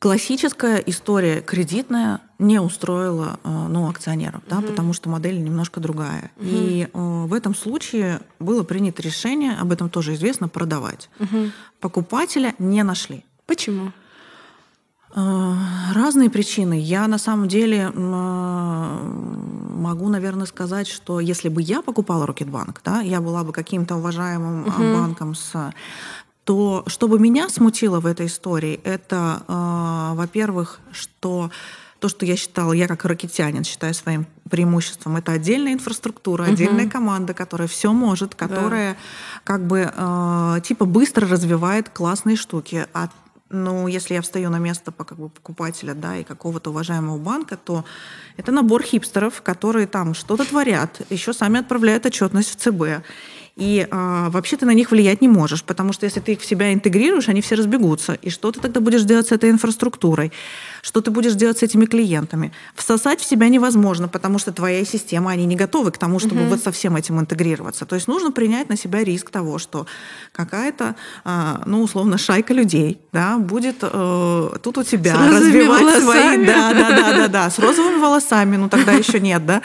[0.00, 4.68] Классическая история кредитная не устроила э, ну, акционеров, да, угу.
[4.68, 6.30] потому что модель немножко другая.
[6.38, 6.46] Угу.
[6.46, 11.10] И э, в этом случае было принято решение, об этом тоже известно, продавать.
[11.18, 11.50] Угу.
[11.80, 13.26] Покупателя не нашли.
[13.44, 13.92] Почему?
[15.14, 15.54] Э,
[15.92, 16.80] разные причины.
[16.80, 23.20] Я на самом деле могу, наверное, сказать, что если бы я покупала Рокетбанк, да, я
[23.20, 24.94] была бы каким-то уважаемым угу.
[24.94, 25.74] банком с
[26.86, 31.50] что бы меня смутило в этой истории, это, э, во-первых, что
[32.00, 36.52] то, что я считала, я как ракетянин считаю своим преимуществом, это отдельная инфраструктура, угу.
[36.52, 38.98] отдельная команда, которая все может, которая да.
[39.44, 42.86] как бы э, типа быстро развивает классные штуки.
[42.94, 43.10] А
[43.50, 47.84] ну, если я встаю на место как бы, покупателя да, и какого-то уважаемого банка, то
[48.36, 53.04] это набор хипстеров, которые там что-то творят, еще сами отправляют отчетность в ЦБ.
[53.56, 56.46] И а, вообще ты на них влиять не можешь, потому что если ты их в
[56.46, 58.14] себя интегрируешь, они все разбегутся.
[58.14, 60.32] И что ты тогда будешь делать с этой инфраструктурой?
[60.82, 62.52] Что ты будешь делать с этими клиентами?
[62.74, 66.50] Всосать в себя невозможно, потому что твоя система, они не готовы к тому, чтобы угу.
[66.50, 67.86] вот со всем этим интегрироваться.
[67.86, 69.86] То есть нужно принять на себя риск того, что
[70.32, 76.00] какая-то, а, ну, условно, шайка людей, да, будет э, тут у тебя развивать волосами.
[76.00, 76.46] свои...
[76.46, 79.62] Да, да, да, да, да, с розовыми волосами, ну, тогда еще нет, да.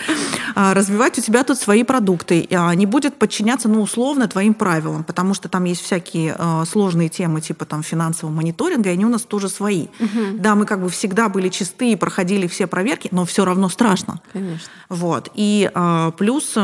[0.56, 2.47] А, развивать у тебя тут свои продукты.
[2.75, 7.41] Не будет подчиняться, ну, условно, твоим правилам, потому что там есть всякие э, сложные темы,
[7.41, 9.88] типа там финансового мониторинга, и они у нас тоже свои.
[9.99, 10.39] Угу.
[10.39, 13.69] Да, мы как бы все всегда были чисты и проходили все проверки, но все равно
[13.69, 14.21] страшно.
[14.33, 14.67] Конечно.
[14.89, 15.29] Вот.
[15.35, 16.57] И э, плюс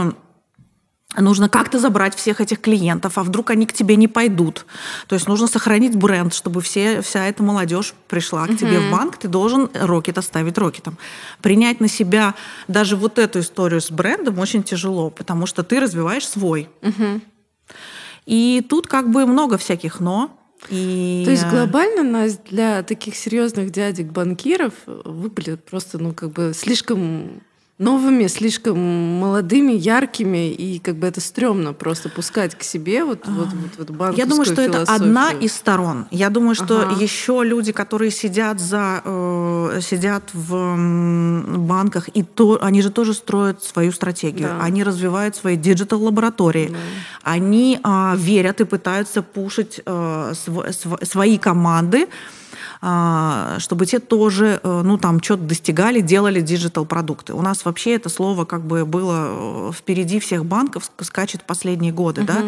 [1.15, 4.65] нужно как-то забрать всех этих клиентов, а вдруг они к тебе не пойдут.
[5.07, 9.17] То есть нужно сохранить бренд, чтобы все, вся эта молодежь пришла к тебе в банк,
[9.17, 10.97] ты должен рокет оставить рокетом.
[11.43, 12.33] Принять на себя
[12.67, 16.67] даже вот эту историю с брендом очень тяжело, потому что ты развиваешь свой.
[18.25, 21.23] И тут как бы много всяких «но», и...
[21.25, 27.41] То есть глобально нас для таких серьезных дядек-банкиров выпали просто, ну, как бы слишком
[27.81, 33.47] новыми, слишком молодыми, яркими, и как бы это стрёмно просто пускать к себе вот, вот,
[33.47, 34.83] вот, вот банковскую Я думаю, что философию.
[34.83, 36.05] это одна из сторон.
[36.11, 36.95] Я думаю, что ага.
[37.03, 40.77] еще люди, которые сидят за э, сидят в
[41.57, 44.49] банках, и то они же тоже строят свою стратегию.
[44.49, 44.63] Да.
[44.63, 46.67] Они развивают свои digital лаборатории.
[46.67, 46.77] Да.
[47.23, 52.07] Они э, верят и пытаются пушить э, св, св, свои команды а,
[52.81, 57.33] чтобы те тоже, э, ну, там, что-то достигали, делали digital-продукты.
[57.33, 62.21] У нас вообще это слово как бы было э, впереди всех банков, скачет последние годы,
[62.21, 62.27] угу.
[62.27, 62.43] да,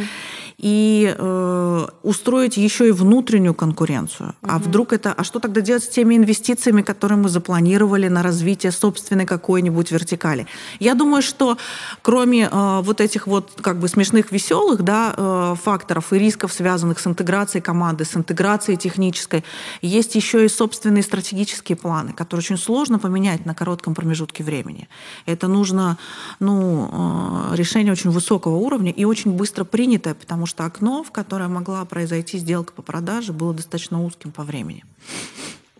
[0.58, 4.30] и э, устроить еще и внутреннюю конкуренцию.
[4.42, 4.52] Угу.
[4.52, 8.72] А вдруг это, а что тогда делать с теми инвестициями, которые мы запланировали на развитие
[8.72, 10.48] собственной какой-нибудь вертикали?
[10.80, 11.60] Я думаю, что
[12.02, 17.00] кроме э, вот этих вот как бы смешных, веселых, да, э, факторов и рисков, связанных
[17.00, 19.44] с интеграцией команды, с интеграцией технической,
[19.84, 24.88] есть еще и собственные стратегические планы, которые очень сложно поменять на коротком промежутке времени.
[25.26, 25.98] Это нужно
[26.40, 31.50] ну, э, решение очень высокого уровня и очень быстро принятое, потому что окно, в которое
[31.50, 34.84] могла произойти сделка по продаже, было достаточно узким по времени.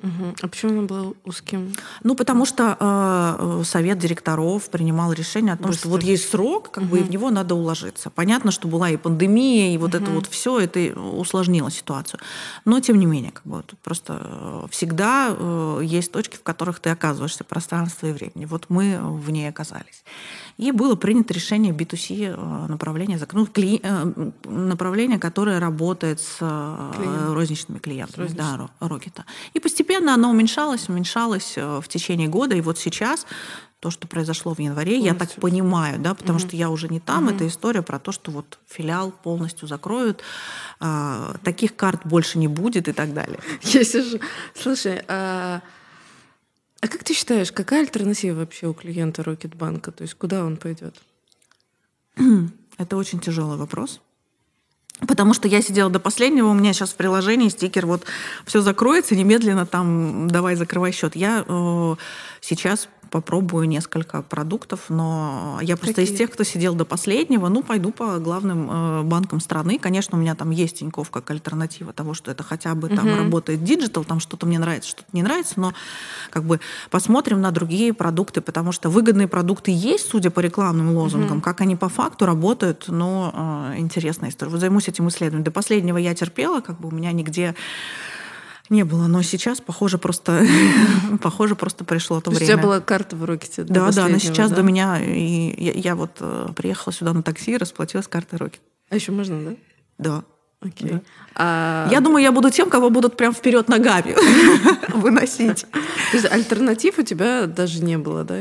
[0.04, 0.36] Угу.
[0.42, 1.74] А почему он был узким?
[2.04, 5.80] Ну, потому что э, совет директоров принимал решение о том, Быстро.
[5.80, 6.92] что вот есть срок, как угу.
[6.92, 8.10] бы и в него надо уложиться.
[8.10, 10.04] Понятно, что была и пандемия, и вот угу.
[10.04, 12.20] это вот все, это усложнило ситуацию.
[12.66, 16.90] Но тем не менее, как бы просто э, всегда э, есть точки, в которых ты
[16.90, 18.44] оказываешься пространство и времени.
[18.46, 20.04] Вот мы в ней оказались.
[20.58, 26.92] И было принято решение B2C э, направление, ну, кли, э, направление, которое работает с э,
[26.96, 27.34] Клиент.
[27.34, 28.68] розничными клиентами, Розничный.
[28.80, 29.26] да, Рокета.
[29.54, 32.56] И постепенно оно уменьшалось, уменьшалось в течение года.
[32.56, 33.26] И вот сейчас
[33.80, 35.14] то, что произошло в январе, полностью.
[35.14, 36.48] я так понимаю, да, потому угу.
[36.48, 37.36] что я уже не там, угу.
[37.36, 40.24] это история про то, что вот филиал полностью закроют,
[40.80, 43.40] а, таких карт больше не будет и так далее.
[43.64, 44.20] Я сижу.
[44.56, 45.62] Слушай, а
[46.84, 49.94] а как ты считаешь, какая альтернатива вообще у клиента Рокетбанка?
[49.94, 51.02] То есть куда он пойдет?
[52.78, 54.02] Это очень тяжелый вопрос.
[55.00, 58.06] Потому что я сидела до последнего, у меня сейчас в приложении стикер вот
[58.46, 61.16] все закроется, немедленно там давай закрывай счет.
[61.16, 61.96] Я э,
[62.40, 66.16] сейчас попробую несколько продуктов, но я просто Какие?
[66.16, 69.78] из тех, кто сидел до последнего, ну, пойду по главным э, банкам страны.
[69.78, 73.18] Конечно, у меня там есть Тинькофф как альтернатива того, что это хотя бы там угу.
[73.18, 75.76] работает digital, там что-то мне нравится, что-то не нравится, но
[76.32, 81.38] как бы посмотрим на другие продукты, потому что выгодные продукты есть, судя по рекламным лозунгам,
[81.38, 81.44] угу.
[81.44, 83.32] как они по факту работают, но
[83.76, 84.52] э, интересная история.
[84.52, 85.44] Вот займусь этим исследованием.
[85.44, 87.54] До последнего я терпела, как бы у меня нигде
[88.70, 90.46] не было, но сейчас, похоже, просто,
[91.22, 92.46] похоже, просто пришло то, то время.
[92.46, 93.64] У тебя была карта в Рокете?
[93.64, 94.58] Да, да, она сейчас да?
[94.58, 98.62] до меня, и я, я вот э, приехала сюда на такси и расплатилась картой Рокет.
[98.90, 99.56] А еще можно, да?
[99.98, 100.24] Да.
[100.62, 100.92] Окей.
[100.92, 101.02] Да.
[101.36, 101.88] А...
[101.92, 104.16] Я думаю, я буду тем, кого будут прям вперед ногами
[104.94, 105.66] выносить.
[105.72, 108.36] То есть альтернатив у тебя даже не было, да?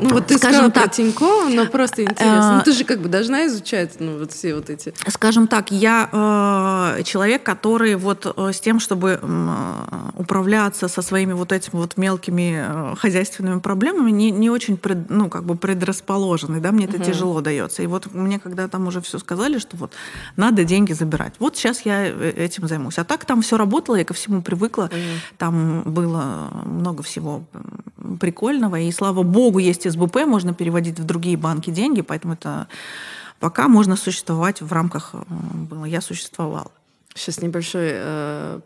[0.00, 2.56] Ну вот ты Скажем так, про Тинькова, но просто интересно.
[2.58, 4.94] Ну ты же как бы должна изучать ну, вот все вот эти...
[5.08, 9.48] Скажем так, я э, человек, который вот э, с тем, чтобы э,
[10.16, 15.28] управляться со своими вот этими вот мелкими э, хозяйственными проблемами, не, не очень пред, ну,
[15.28, 17.04] как бы предрасположенный, да, мне это угу.
[17.04, 17.82] тяжело дается.
[17.82, 19.92] И вот мне когда там уже все сказали, что вот
[20.36, 22.98] надо деньги забирать, вот сейчас я э, этим займусь.
[22.98, 24.96] А так там все работало, я ко всему привыкла, угу.
[25.36, 27.44] там было много всего
[28.20, 32.68] прикольного, и слава богу, есть СБП, можно переводить в другие банки деньги, поэтому это
[33.40, 35.18] пока можно существовать в рамках э,
[35.54, 35.84] было.
[35.84, 36.70] Я существовала.
[37.14, 38.60] Сейчас небольшой э,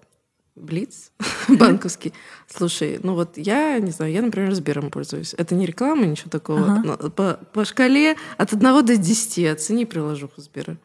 [0.55, 1.11] блиц
[1.49, 2.13] банковский.
[2.47, 5.35] Слушай, ну вот я, не знаю, я, например, Сбером пользуюсь.
[5.37, 6.83] Это не реклама, ничего такого.
[6.85, 7.11] Ага.
[7.11, 10.77] По, по шкале от 1 до 10 оцени приложуху Сбера.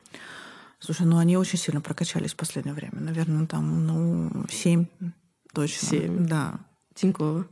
[0.79, 2.99] Слушай, ну они очень сильно прокачались в последнее время.
[2.99, 4.85] Наверное, там, ну, 7
[5.53, 5.87] точно.
[5.87, 6.27] 7.
[6.27, 6.59] Да.
[6.93, 7.47] Тинькова.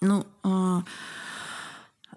[0.00, 0.82] Ну, а,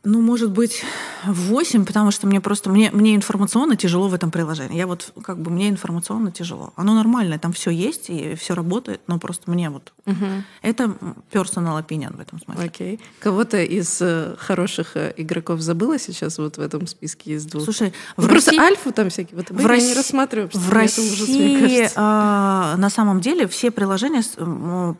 [0.03, 0.83] ну, может быть,
[1.27, 4.77] 8, потому что мне просто мне, мне информационно тяжело в этом приложении.
[4.77, 6.73] Я вот как бы мне информационно тяжело.
[6.75, 10.25] Оно нормальное, там все есть и все работает, но просто мне вот угу.
[10.61, 10.95] это
[11.31, 12.65] personal opinion в этом смысле.
[12.65, 12.99] Окей.
[13.19, 17.63] Кого-то из э, хороших э, игроков забыла сейчас вот в этом списке из двух?
[17.63, 18.63] Слушай, ну, в просто России...
[18.63, 19.37] альфу там всякие.
[19.37, 19.87] Вот в России...
[19.87, 20.49] не рассматриваю.
[20.53, 24.23] В России ужас, а, на самом деле все приложения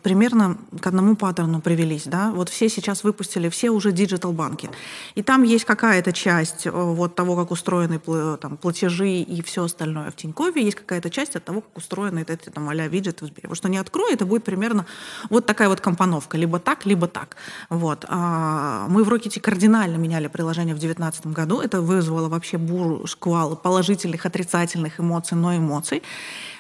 [0.03, 2.31] примерно к одному паттерну привелись, да.
[2.31, 4.69] Вот все сейчас выпустили, все уже digital банки.
[5.15, 7.99] И там есть какая-то часть э, вот того, как устроены
[8.38, 12.49] там, платежи и все остальное в Тинькове, есть какая-то часть от того, как устроены эти
[12.49, 13.49] там а-ля виджеты в Сбере.
[13.49, 14.86] Вот что не открою, это будет примерно
[15.30, 17.36] вот такая вот компоновка, либо так, либо так.
[17.69, 18.06] Вот.
[18.08, 21.60] А мы в Рокете кардинально меняли приложение в 2019 году.
[21.60, 26.01] Это вызвало вообще бурю, шквал положительных, отрицательных эмоций, но эмоций.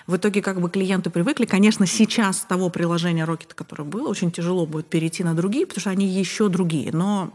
[0.07, 1.45] В итоге как бы клиенты привыкли.
[1.45, 5.89] Конечно, сейчас того приложения Rocket, которое было, очень тяжело будет перейти на другие, потому что
[5.89, 6.91] они еще другие.
[6.91, 7.33] Но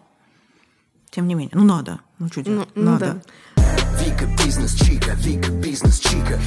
[1.11, 2.01] тем не менее, ну надо.
[2.21, 2.69] Ну что делать?
[2.75, 3.23] Ну, ну надо.
[3.57, 3.63] Да.
[4.05, 6.39] Вика, бизнес, чика, Вика, бизнес, чика.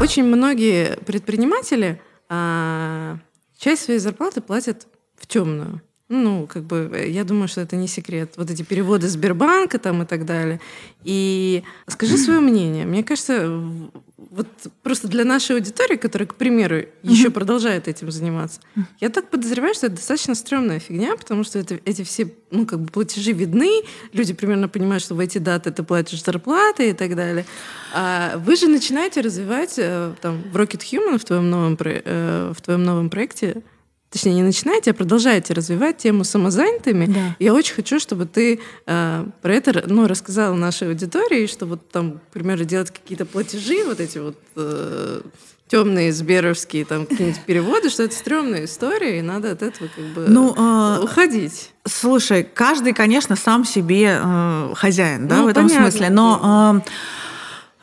[0.00, 3.18] Очень многие предприниматели а,
[3.56, 5.80] часть своей зарплаты платят в темную.
[6.08, 8.32] Ну, как бы, я думаю, что это не секрет.
[8.36, 10.60] Вот эти переводы Сбербанка там и так далее.
[11.04, 12.84] И скажи свое мнение.
[12.84, 13.48] Мне кажется,
[14.30, 14.46] вот
[14.82, 18.60] просто для нашей аудитории, которая, к примеру, еще продолжает этим заниматься,
[19.00, 22.80] я так подозреваю, что это достаточно стрёмная фигня, потому что это, эти все, ну, как
[22.80, 23.82] бы платежи видны,
[24.12, 27.44] люди примерно понимают, что в эти даты ты платишь зарплаты и так далее.
[27.94, 32.60] А вы же начинаете развивать э, там в Rocket Human в твоем новом, э, в
[32.62, 33.62] твоем новом проекте
[34.12, 37.06] точнее, не начинаете, а продолжаете развивать тему самозанятыми.
[37.06, 37.36] Да.
[37.38, 42.18] Я очень хочу, чтобы ты э, про это ну, рассказала нашей аудитории, что вот там,
[42.18, 45.22] к примеру, делать какие-то платежи, вот эти вот э,
[45.68, 50.26] темные сберовские там какие-нибудь переводы, что это стрёмная история, и надо от этого как бы
[50.28, 51.70] ну, э, уходить.
[51.86, 55.90] Слушай, каждый, конечно, сам себе э, хозяин, да, ну, в этом понятно.
[55.90, 56.82] смысле, но...
[56.86, 56.90] Э,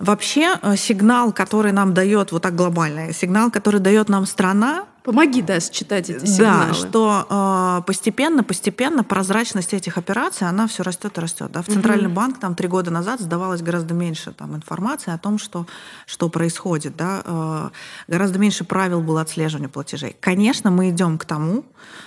[0.02, 5.60] Вообще сигнал, который нам дает вот так глобально, сигнал, который дает нам страна, Помоги, да,
[5.60, 6.68] считать эти сигналы.
[6.68, 11.52] Да, что э, постепенно, постепенно прозрачность этих операций, она все растет и растет.
[11.52, 11.62] Да?
[11.62, 12.16] В Центральный угу.
[12.16, 15.66] банк там три года назад сдавалось гораздо меньше там, информации о том, что,
[16.06, 16.98] что происходит.
[16.98, 17.22] Да?
[17.26, 17.70] Э,
[18.08, 20.16] гораздо меньше правил было отслеживания платежей.
[20.20, 21.64] Конечно, мы идем к тому,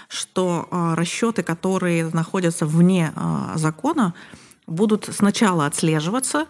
[0.08, 4.14] что э, расчеты, которые находятся вне э, закона,
[4.66, 6.46] будут сначала отслеживаться,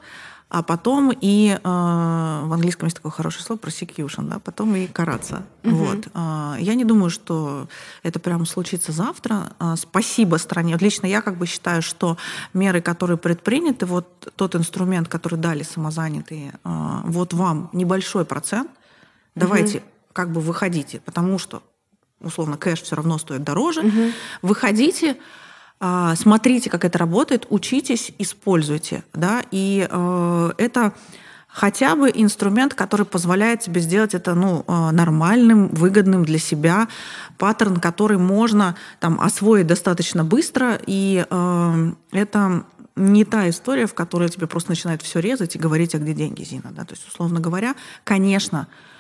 [0.55, 5.47] а потом и э, в английском есть такое хорошее слово prosecution, да, потом и караться.
[5.65, 5.75] Угу.
[5.75, 6.09] Вот.
[6.13, 7.69] Э, я не думаю, что
[8.03, 9.55] это прямо случится завтра.
[9.59, 10.75] Э, спасибо стране.
[10.75, 12.19] Вот лично я как бы считаю, что
[12.53, 18.71] меры, которые предприняты, вот тот инструмент, который дали самозанятые, э, вот вам небольшой процент,
[19.35, 19.87] давайте угу.
[20.13, 21.63] как бы выходите, потому что
[22.21, 24.13] условно кэш все равно стоит дороже, угу.
[24.43, 25.17] выходите
[26.17, 29.03] смотрите, как это работает, учитесь, используйте.
[29.13, 29.43] Да?
[29.51, 30.93] И э, это
[31.49, 36.89] хотя бы инструмент, который позволяет тебе сделать это ну, э, нормальным, выгодным для себя,
[37.37, 42.65] паттерн, который можно там, освоить достаточно быстро, и э, это
[42.95, 46.45] не та история, в которой тебе просто начинает все резать и говорить, а где деньги,
[46.45, 46.71] Зина.
[46.73, 46.85] Да?
[46.85, 47.75] То есть, условно говоря,
[48.05, 48.92] конечно, а,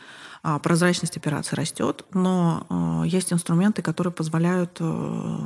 [0.43, 5.39] прозрачность операции растет, но а, есть инструменты, которые позволяют э,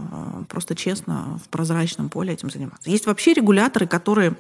[0.49, 2.89] просто честно в прозрачном поле этим заниматься.
[2.89, 4.37] Есть вообще регуляторы, которые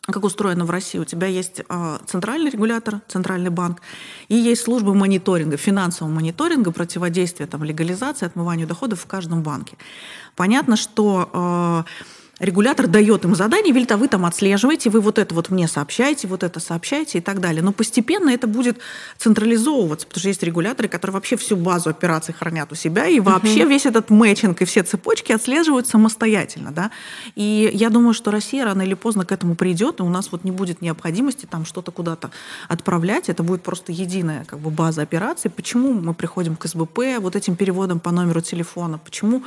[0.00, 0.98] как устроено в России.
[0.98, 3.82] У тебя есть а, центральный регулятор, центральный банк,
[4.28, 9.76] и есть служба мониторинга, финансового мониторинга, противодействия там, легализации, отмыванию доходов в каждом банке.
[10.34, 11.84] Понятно, что
[12.38, 16.28] регулятор дает им задание, велит, а вы там отслеживаете, вы вот это вот мне сообщаете,
[16.28, 17.62] вот это сообщаете и так далее.
[17.62, 18.78] Но постепенно это будет
[19.16, 23.62] централизовываться, потому что есть регуляторы, которые вообще всю базу операций хранят у себя, и вообще
[23.62, 23.70] угу.
[23.70, 26.70] весь этот мэтчинг и все цепочки отслеживают самостоятельно.
[26.70, 26.90] Да?
[27.34, 30.44] И я думаю, что Россия рано или поздно к этому придет, и у нас вот
[30.44, 32.30] не будет необходимости там что-то куда-то
[32.68, 35.50] отправлять, это будет просто единая как бы, база операций.
[35.50, 39.42] Почему мы приходим к СБП вот этим переводом по номеру телефона, почему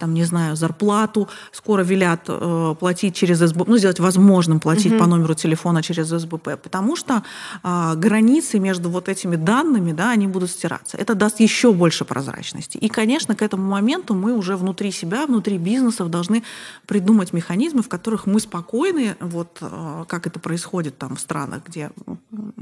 [0.00, 5.00] там, не знаю, зарплату скоро велят э, платить через СБП, ну, сделать возможным платить угу.
[5.00, 7.22] по номеру телефона через СБП, потому что
[7.62, 10.96] э, границы между вот этими данными, да, они будут стираться.
[10.96, 12.78] Это даст еще больше прозрачности.
[12.78, 16.42] И, конечно, к этому моменту мы уже внутри себя, внутри бизнесов должны
[16.86, 21.90] придумать механизмы, в которых мы спокойны, вот э, как это происходит там в странах, где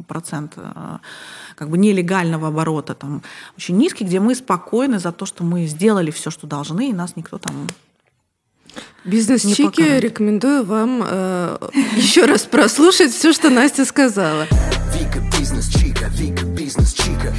[0.09, 0.99] процент э,
[1.55, 3.23] как бы нелегального оборота там
[3.57, 7.17] очень низкий, где мы спокойны за то, что мы сделали все, что должны, и нас
[7.17, 7.67] никто кто там
[9.05, 11.59] Бизнес-чики рекомендую вам э,
[11.97, 14.47] еще раз прослушать все, что Настя сказала.
[14.95, 17.33] Вика бизнес-чика, Вика бизнес-чика.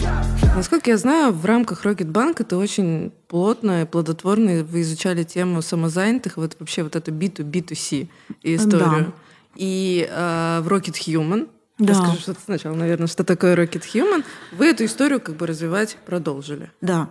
[0.56, 6.38] Насколько я знаю, в рамках Рокетбанка ты очень плотно и плодотворно вы изучали тему самозанятых,
[6.38, 8.08] вот вообще вот эту B2B, B2C
[8.44, 9.06] историю.
[9.06, 9.14] Да.
[9.56, 11.94] И э, в Rocket Human, да.
[11.94, 14.26] Расскажи что сначала, наверное, что такое Rocket Human.
[14.52, 16.72] Вы эту историю как бы развивать продолжили.
[16.82, 17.10] Да.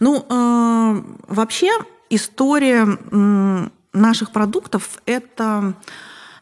[0.00, 1.70] Ну, э, вообще
[2.10, 2.86] история
[3.92, 5.74] наших продуктов— это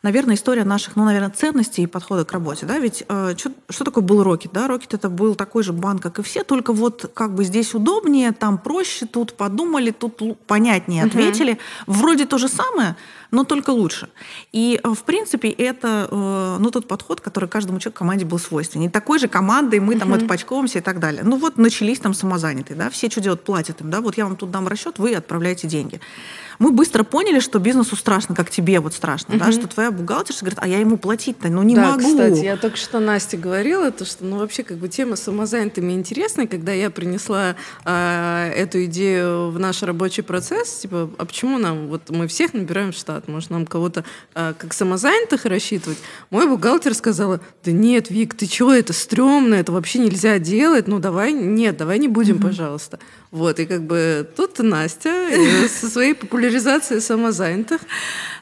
[0.05, 2.67] наверное, история наших, ну, наверное, ценностей и подхода к работе.
[2.67, 2.79] Да?
[2.79, 4.53] Ведь э, что, что такое был Рокет?
[4.53, 4.69] Да?
[4.69, 8.33] Рокет это был такой же банк, как и все, только вот как бы здесь удобнее,
[8.33, 11.53] там проще, тут подумали, тут понятнее ответили.
[11.87, 11.97] Угу.
[11.97, 12.97] Вроде то же самое,
[13.31, 14.11] но только лучше.
[14.53, 18.39] И, э, в принципе, это э, ну, тот подход, который каждому человеку в команде был
[18.39, 18.83] свойственен.
[18.83, 20.23] Не такой же командой мы там uh-huh.
[20.23, 21.23] отпачковываемся и так далее.
[21.25, 24.37] Ну вот начались там самозанятые, да, все что делают, платят им, да, вот я вам
[24.37, 25.99] тут дам расчет, вы отправляете деньги.
[26.59, 29.39] Мы быстро поняли, что бизнесу страшно, как тебе вот страшно, uh-huh.
[29.39, 32.05] да, что твоя бухгалтерша говорит, а я ему платить-то, ну не да, могу.
[32.05, 36.47] кстати, я только что Насте говорила, то, что, ну вообще, как бы тема самозанятыми интересная,
[36.47, 42.11] когда я принесла э, эту идею в наш рабочий процесс, типа, а почему нам, вот
[42.11, 45.99] мы всех набираем в штат, может, нам кого-то а, как самозанятых рассчитывать.
[46.31, 50.99] Мой бухгалтер сказала, да нет, Вик, ты чего, это стрёмно, это вообще нельзя делать, ну
[50.99, 52.43] давай, нет, давай не будем, mm-hmm.
[52.43, 52.99] пожалуйста.
[53.35, 55.11] Вот, и как бы тут Настя
[55.69, 57.81] со своей популяризацией самозанятых.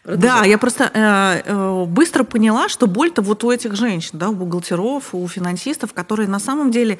[0.04, 4.34] Да, я просто э, э, быстро поняла, что боль-то вот у этих женщин, да, у
[4.34, 6.98] бухгалтеров, у финансистов, которые на самом деле,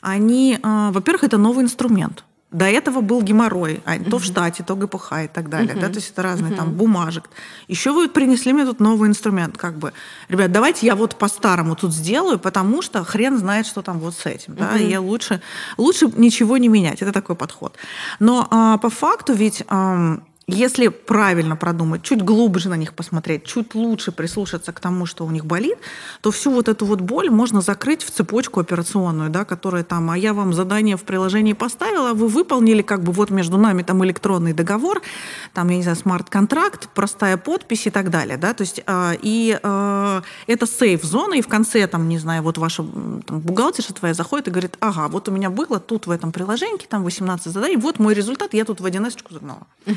[0.00, 2.24] они, э, во-первых, это новый инструмент.
[2.52, 5.74] До этого был геморрой, а то в штате, то ГПХ и так далее.
[5.74, 7.30] Да, то есть это разные там бумажек.
[7.66, 9.92] Еще вы принесли мне тут новый инструмент, как бы.
[10.28, 14.26] Ребят, давайте я вот по-старому тут сделаю, потому что хрен знает, что там вот с
[14.26, 14.54] этим.
[14.54, 15.40] Да, и лучше,
[15.78, 17.02] лучше ничего не менять.
[17.02, 17.76] Это такой подход.
[18.20, 20.18] Но а, по факту ведь а,
[20.48, 25.30] если правильно продумать, чуть глубже на них посмотреть, чуть лучше прислушаться к тому, что у
[25.30, 25.78] них болит,
[26.20, 30.18] то всю вот эту вот боль можно закрыть в цепочку операционную, да, которая там, а
[30.18, 34.52] я вам задание в приложении поставила, вы выполнили, как бы вот между нами там электронный
[34.52, 35.00] договор,
[35.54, 39.58] там, я не знаю, смарт-контракт, простая подпись и так далее, да, то есть э, и
[39.62, 44.48] э, это сейф-зона, и в конце, там, не знаю, вот ваша там, бухгалтерша твоя заходит
[44.48, 48.00] и говорит, ага, вот у меня было тут в этом приложении, там 18 заданий, вот
[48.00, 49.66] мой результат, я тут в 11 загнала.
[49.86, 49.96] Угу.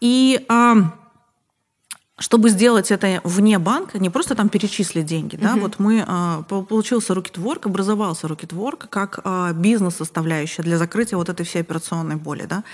[0.00, 0.44] И
[2.18, 5.42] чтобы сделать это вне банка, не просто там перечислить деньги, uh-huh.
[5.42, 11.46] да, вот мы а, получился Rocketwork, образовался Rocketwork как а, бизнес-составляющая для закрытия вот этой
[11.46, 12.64] всей операционной боли, да.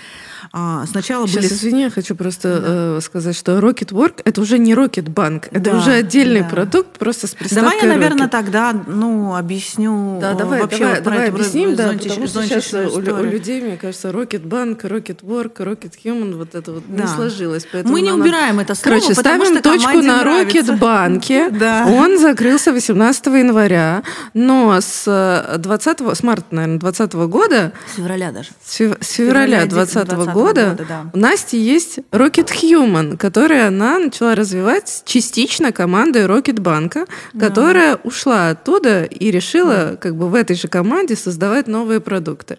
[0.51, 1.53] А, сначала Сейчас, были...
[1.53, 2.97] извини, я хочу просто да.
[2.97, 6.49] э, сказать, что Rocketwork это уже не Rocketbank, это да, уже отдельный да.
[6.49, 8.31] продукт, просто с приставкой Давай я, наверное, Rocket.
[8.31, 12.73] тогда, ну, объясню да, давай, вообще давай, про давай объясним, да, зонтич, потому что сейчас
[12.73, 17.03] у, у людей, мне кажется, Rocketbank, Rocketwork, Rockethuman, вот это вот да.
[17.03, 18.21] не сложилось, поэтому мы не нам...
[18.21, 19.13] убираем это слово, Короче,
[19.43, 21.49] ставим точку на Рокетбанке.
[21.55, 21.85] Да.
[21.87, 27.71] Он закрылся 18 января, но с 20 с марта, наверное, 20 года...
[27.91, 28.49] С февраля даже.
[28.63, 31.05] С, с февраля 20 года, года да.
[31.13, 37.47] у Насти есть Rocket Human, который она начала развивать частично командой Рокетбанка, да.
[37.47, 39.95] которая ушла оттуда и решила да.
[39.95, 42.57] как бы в этой же команде создавать новые продукты.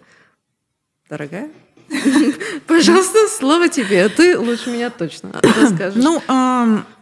[1.09, 1.49] Дорогая?
[2.67, 4.09] Пожалуйста, слово тебе.
[4.09, 5.31] Ты лучше меня точно
[5.61, 6.03] расскажешь.
[6.03, 6.21] Ну,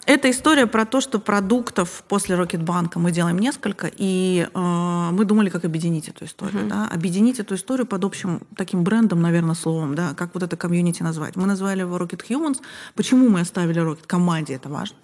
[0.05, 5.49] это история про то, что продуктов после Рокетбанка мы делаем несколько, и э, мы думали,
[5.49, 6.65] как объединить эту историю.
[6.65, 6.69] Uh-huh.
[6.69, 6.88] Да?
[6.88, 11.36] Объединить эту историю под общим таким брендом, наверное, словом, да, как вот это комьюнити назвать.
[11.36, 12.61] Мы назвали его Rocket Humans.
[12.93, 14.05] Почему мы оставили Rocket?
[14.05, 14.97] Команде это важно.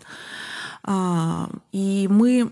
[0.83, 2.45] А, и мы,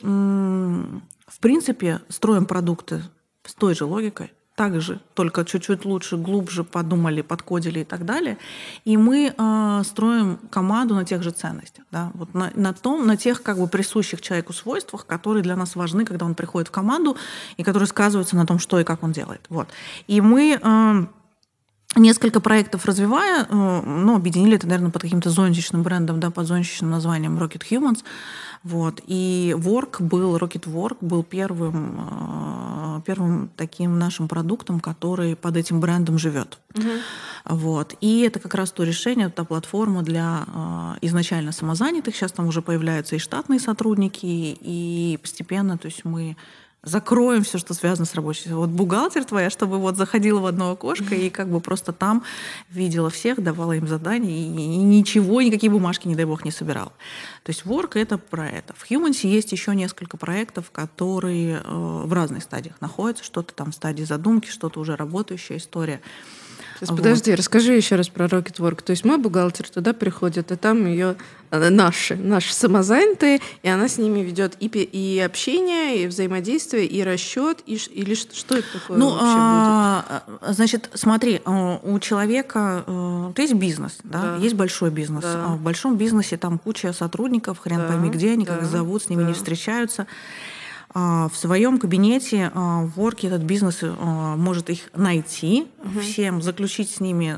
[1.27, 3.03] в принципе, строим продукты
[3.45, 8.37] с той же логикой также, только чуть-чуть лучше, глубже подумали, подкодили и так далее.
[8.83, 13.15] И мы э, строим команду на тех же ценностях, да, вот на, на том, на
[13.15, 17.15] тех как бы присущих человеку свойствах, которые для нас важны, когда он приходит в команду
[17.55, 19.45] и которые сказываются на том, что и как он делает.
[19.47, 19.69] Вот.
[20.07, 21.05] И мы э,
[21.95, 26.91] несколько проектов развивая, э, ну, объединили это, наверное, под каким-то зонтичным брендом, да, под зонтичным
[26.91, 28.03] названием Rocket Humans.
[28.63, 29.01] Вот.
[29.07, 35.79] И Work был, Rocket Work был первым, э, первым таким нашим продуктом, который под этим
[35.79, 36.59] брендом живет.
[36.75, 36.89] Угу.
[37.45, 37.95] Вот.
[38.01, 42.15] И это как раз то решение, та платформа для э, изначально самозанятых.
[42.15, 46.35] Сейчас там уже появляются и штатные сотрудники, и постепенно, то есть мы
[46.83, 48.53] закроем все, что связано с рабочей.
[48.53, 52.23] Вот бухгалтер твоя, чтобы вот заходила в одно окошко и как бы просто там
[52.69, 56.93] видела всех, давала им задания и, и ничего, никакие бумажки, не дай бог, не собирала.
[57.43, 58.73] То есть Work— это про это.
[58.75, 63.23] В Humans есть еще несколько проектов, которые э, в разных стадиях находятся.
[63.23, 66.01] Что-то там в стадии задумки, что-то уже работающая история.
[66.79, 66.99] Сейчас, вот.
[66.99, 68.83] подожди, расскажи еще раз про Rocketwork.
[68.83, 71.17] То есть мой бухгалтер туда приходит, и там ее
[71.51, 77.03] э, наши, наши самозанятые, и она с ними ведет и, и общение, и взаимодействие, и
[77.03, 80.55] расчет, и, или что это такое ну, вообще а, будет?
[80.55, 84.21] Значит, смотри, э, у человека то э, есть бизнес, да?
[84.21, 85.23] да, есть большой бизнес.
[85.23, 85.47] Да.
[85.47, 87.87] А в большом бизнесе там куча сотрудников, хрен да.
[87.89, 88.55] пойми где они, да.
[88.55, 89.27] как зовут, с ними да.
[89.27, 90.07] не встречаются.
[90.91, 95.99] А, в своем кабинете а, в Work этот бизнес а, может их найти, угу.
[95.99, 97.35] всем заключить с ними,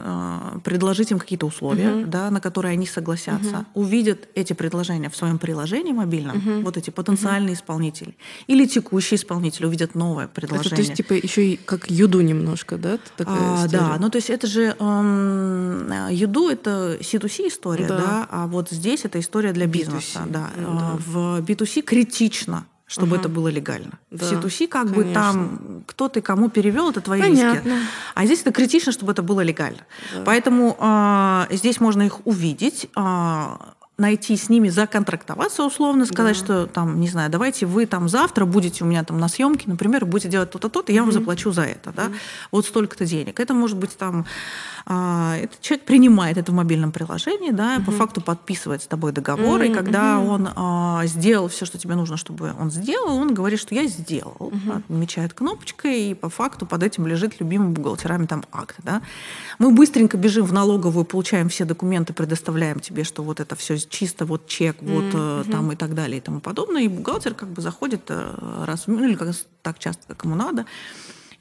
[0.62, 2.06] предложить им какие-то условия, угу.
[2.10, 3.82] да, на которые они согласятся, угу.
[3.82, 6.62] увидят эти предложения в своем приложении мобильном, угу.
[6.62, 7.60] вот эти потенциальные угу.
[7.60, 8.16] исполнители
[8.47, 10.68] или текущие исполнители увидят новое предложение.
[10.68, 12.99] Это, то есть типа еще и как юду немножко, да?
[13.18, 17.97] Такая а, да, ну то есть это же эм, юду это C2C история, да.
[17.97, 20.32] да, а вот здесь это история для бизнеса, B2C.
[20.32, 20.49] да.
[20.56, 20.97] да.
[21.06, 23.22] В B2C критично чтобы угу.
[23.22, 24.00] это было легально.
[24.12, 25.04] Да, в C2C как конечно.
[25.04, 27.70] бы там кто ты кому перевел, это твои Понятно.
[27.70, 27.88] риски.
[28.16, 29.86] А здесь это критично, чтобы это было легально.
[30.14, 30.24] Да.
[30.26, 33.58] Поэтому э, здесь можно их увидеть, э,
[34.02, 36.43] найти с ними, законтрактоваться условно, сказать, да.
[36.43, 40.06] что там, не знаю, давайте вы там завтра будете у меня там на съемке, например,
[40.06, 42.12] будете делать то-то, то-то, и я вам заплачу за это, да,
[42.52, 43.39] вот столько-то денег.
[43.39, 44.26] Это может быть там
[44.86, 49.62] а, этот человек принимает это в мобильном приложении, да, по факту подписывает с тобой договор,
[49.62, 53.76] и когда он а, сделал все, что тебе нужно, чтобы он сделал, он говорит, что
[53.76, 59.02] я сделал, отмечает кнопочкой, и по факту под этим лежит любимым бухгалтерами там акт, да.
[59.60, 64.26] Мы быстренько бежим в налоговую, получаем все документы, предоставляем тебе, что вот это все чисто,
[64.26, 65.52] вот чек, вот угу.
[65.52, 69.04] там и так далее и тому подобное, и бухгалтер как бы заходит э, раз, ну
[69.04, 70.66] или как, так часто, как ему надо,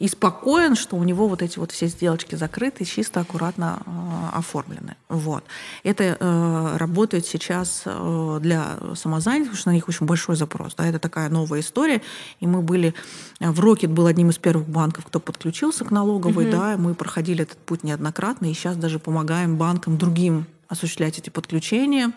[0.00, 4.96] и спокоен, что у него вот эти вот все сделочки закрыты, чисто, аккуратно э, оформлены.
[5.10, 5.44] Вот.
[5.84, 10.74] Это э, работает сейчас э, для самозанятых, потому что на них очень большой запрос.
[10.74, 10.86] Да?
[10.86, 12.00] Это такая новая история.
[12.40, 12.94] И мы были...
[13.40, 16.44] Э, в Рокет был одним из первых банков, кто подключился к налоговой.
[16.44, 16.50] Угу.
[16.50, 16.76] Да?
[16.78, 22.12] Мы проходили этот путь неоднократно, и сейчас даже помогаем банкам другим осуществлять эти подключения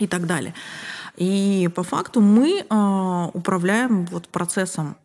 [0.00, 0.54] и так далее.
[1.16, 4.96] И по факту мы э, управляем вот процессом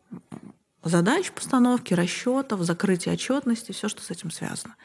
[0.83, 4.75] задач постановки, расчетов, закрытия отчетности, все, что с этим связано.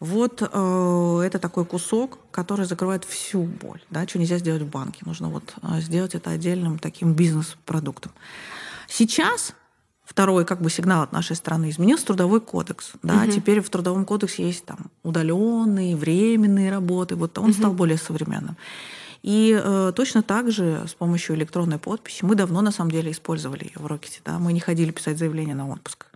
[0.00, 3.80] Вот э, это такой кусок, который закрывает всю боль.
[3.90, 4.06] Да?
[4.06, 5.02] Что нельзя сделать в банке.
[5.04, 8.12] Нужно вот э, сделать это отдельным таким бизнес-продуктом.
[8.88, 9.54] Сейчас
[10.04, 12.92] второй как бы сигнал от нашей страны изменился трудовой кодекс.
[13.02, 13.22] Да?
[13.22, 13.32] Угу.
[13.32, 17.14] Теперь в трудовом кодексе есть там удаленные, временные работы.
[17.14, 17.52] Вот он угу.
[17.52, 18.56] стал более современным.
[19.24, 23.64] И э, точно так же с помощью электронной подписи мы давно на самом деле использовали
[23.64, 24.20] ее в Рокете.
[24.22, 24.38] Да?
[24.38, 26.06] Мы не ходили писать заявление на отпуск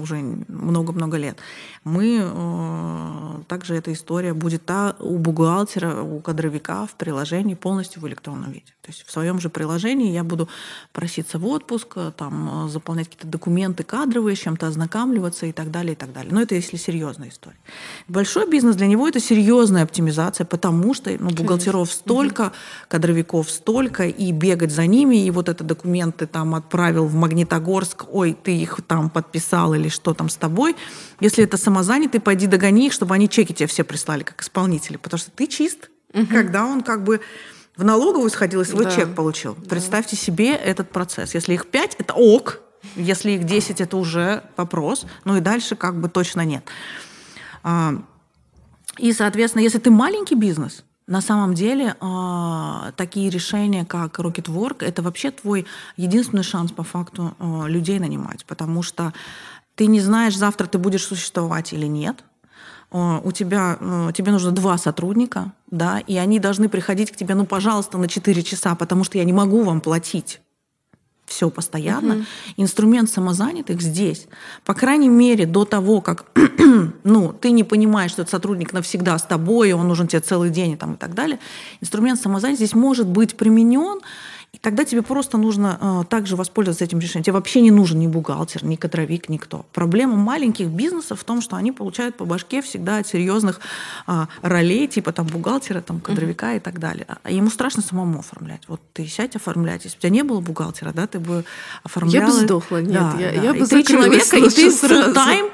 [0.00, 0.16] уже
[0.48, 1.36] много-много лет.
[1.82, 8.06] Мы э, также эта история будет та у бухгалтера, у кадровика в приложении полностью в
[8.06, 8.72] электронном виде.
[8.82, 10.48] То есть в своем же приложении я буду
[10.92, 15.70] проситься в отпуск, э, там, э, заполнять какие-то документы кадровые, с чем-то ознакомливаться и так
[15.70, 16.32] далее, и так далее.
[16.32, 17.58] Но это если серьезная история.
[18.06, 22.52] Большой бизнес для него это серьезная оптимизация, потому что ну, бухгалтеров столько,
[22.88, 28.36] кадровиков столько, и бегать за ними, и вот это документы там отправил в Магнитогорск, ой,
[28.40, 30.76] ты их там подписал написал или что там с тобой.
[31.20, 35.18] Если это самозанятый, пойди догони их, чтобы они чеки тебе все прислали как исполнители, потому
[35.18, 36.26] что ты чист, угу.
[36.26, 37.20] когда он как бы
[37.76, 38.90] в налоговую сходил и свой да.
[38.90, 39.54] чек получил.
[39.54, 39.70] Да.
[39.70, 41.34] Представьте себе этот процесс.
[41.34, 42.60] Если их пять, это ок.
[42.96, 45.06] Если их 10, это уже вопрос.
[45.24, 46.64] Ну и дальше как бы точно нет.
[47.62, 47.94] А,
[48.98, 54.84] и, соответственно, если ты маленький бизнес, на самом деле а, такие решения, как Rocket Work,
[54.84, 59.12] это вообще твой единственный шанс по факту а, людей нанимать, потому что
[59.74, 62.24] ты не знаешь, завтра ты будешь существовать или нет.
[62.92, 63.76] А, у тебя,
[64.14, 68.42] тебе нужно два сотрудника, да, и они должны приходить к тебе, ну, пожалуйста, на 4
[68.44, 70.40] часа, потому что я не могу вам платить
[71.30, 72.16] все постоянно.
[72.16, 72.24] Угу.
[72.58, 74.26] Инструмент самозанятых здесь.
[74.64, 76.26] По крайней мере, до того, как
[77.04, 80.72] ну, ты не понимаешь, что этот сотрудник навсегда с тобой, он нужен тебе целый день
[80.72, 81.38] и, там, и так далее,
[81.80, 84.00] инструмент самозанятых здесь может быть применен
[84.52, 87.22] и тогда тебе просто нужно э, также воспользоваться этим решением.
[87.22, 89.64] Тебе вообще не нужен ни бухгалтер, ни кадровик, никто.
[89.72, 93.60] Проблема маленьких бизнесов в том, что они получают по башке всегда от серьезных
[94.08, 97.06] э, ролей, типа там бухгалтера, там кадровика и так далее.
[97.22, 98.62] А ему страшно самому оформлять.
[98.66, 99.84] Вот ты сядь оформлять.
[99.84, 101.44] Если бы у тебя не было бухгалтера, да, ты бы
[101.84, 102.26] оформляла...
[102.26, 102.92] Я бы сдохла, нет.
[102.92, 103.42] Да, я, да.
[103.42, 105.50] я бы и ты человека, и ты full time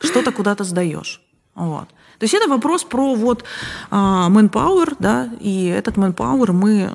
[0.00, 1.22] что-то куда-то сдаешь.
[1.54, 1.88] Вот.
[2.18, 3.44] То есть это вопрос про вот
[3.90, 6.90] manpower, да, и этот manpower мы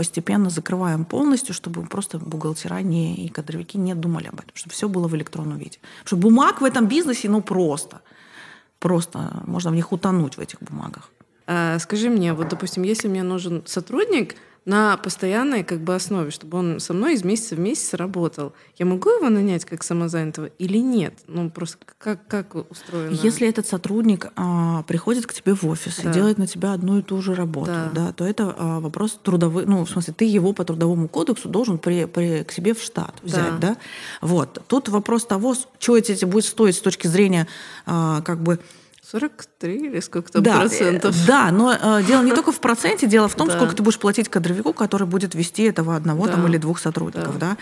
[0.00, 4.88] постепенно закрываем полностью, чтобы просто бухгалтера не, и кадровики не думали об этом, чтобы все
[4.88, 5.78] было в электронном виде.
[5.98, 8.00] Потому что бумаг в этом бизнесе, ну просто,
[8.78, 11.10] просто можно в них утонуть в этих бумагах.
[11.46, 14.36] А, скажи мне, вот, допустим, если мне нужен сотрудник,
[14.70, 18.52] на постоянной как бы основе, чтобы он со мной из месяца в месяц работал.
[18.78, 21.14] Я могу его нанять как самозанятого или нет?
[21.26, 23.12] Ну, просто как, как устроено?
[23.20, 26.08] Если этот сотрудник а, приходит к тебе в офис да.
[26.08, 27.90] и делает на тебя одну и ту же работу, да.
[27.92, 31.78] Да, то это а, вопрос трудовой, ну, в смысле, ты его по трудовому кодексу должен
[31.78, 33.70] при, при, к себе в штат взять, да.
[33.70, 33.76] да?
[34.20, 34.62] Вот.
[34.68, 37.48] Тут вопрос того, что эти будет стоить с точки зрения
[37.86, 38.60] а, как бы
[39.10, 41.16] 43 или сколько там да, процентов?
[41.24, 43.56] Э, да, но э, дело не только в проценте, дело в том, да.
[43.56, 46.32] сколько ты будешь платить кадровику, который будет вести этого одного да.
[46.32, 47.38] там, или двух сотрудников.
[47.38, 47.50] Да.
[47.50, 47.56] Да?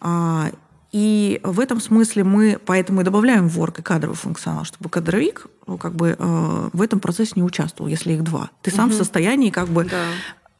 [0.00, 0.50] А,
[0.92, 5.46] и в этом смысле мы поэтому и добавляем в Work и кадровый функционал, чтобы кадровик
[5.66, 8.50] ну, как бы, э, в этом процессе не участвовал, если их два.
[8.62, 8.94] Ты сам угу.
[8.94, 9.96] в состоянии как бы да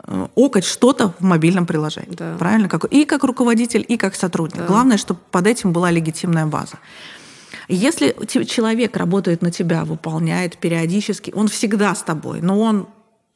[0.06, 2.16] э, окать что-то в мобильном приложении.
[2.16, 2.36] Да.
[2.36, 2.68] Правильно?
[2.68, 4.58] Как, и как руководитель, и как сотрудник.
[4.58, 4.66] Да.
[4.66, 6.78] Главное, чтобы под этим была легитимная база.
[7.68, 12.86] Если человек работает на тебя, выполняет периодически, он всегда с тобой, но он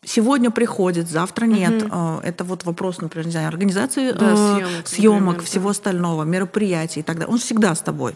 [0.04, 1.82] сегодня приходит, завтра нет.
[1.82, 2.20] Угу.
[2.22, 5.70] Это вот вопрос, например, не знаю, организации да, съемок, съемок например, всего да.
[5.70, 7.32] остального, мероприятий и так далее.
[7.32, 8.14] Он всегда с тобой.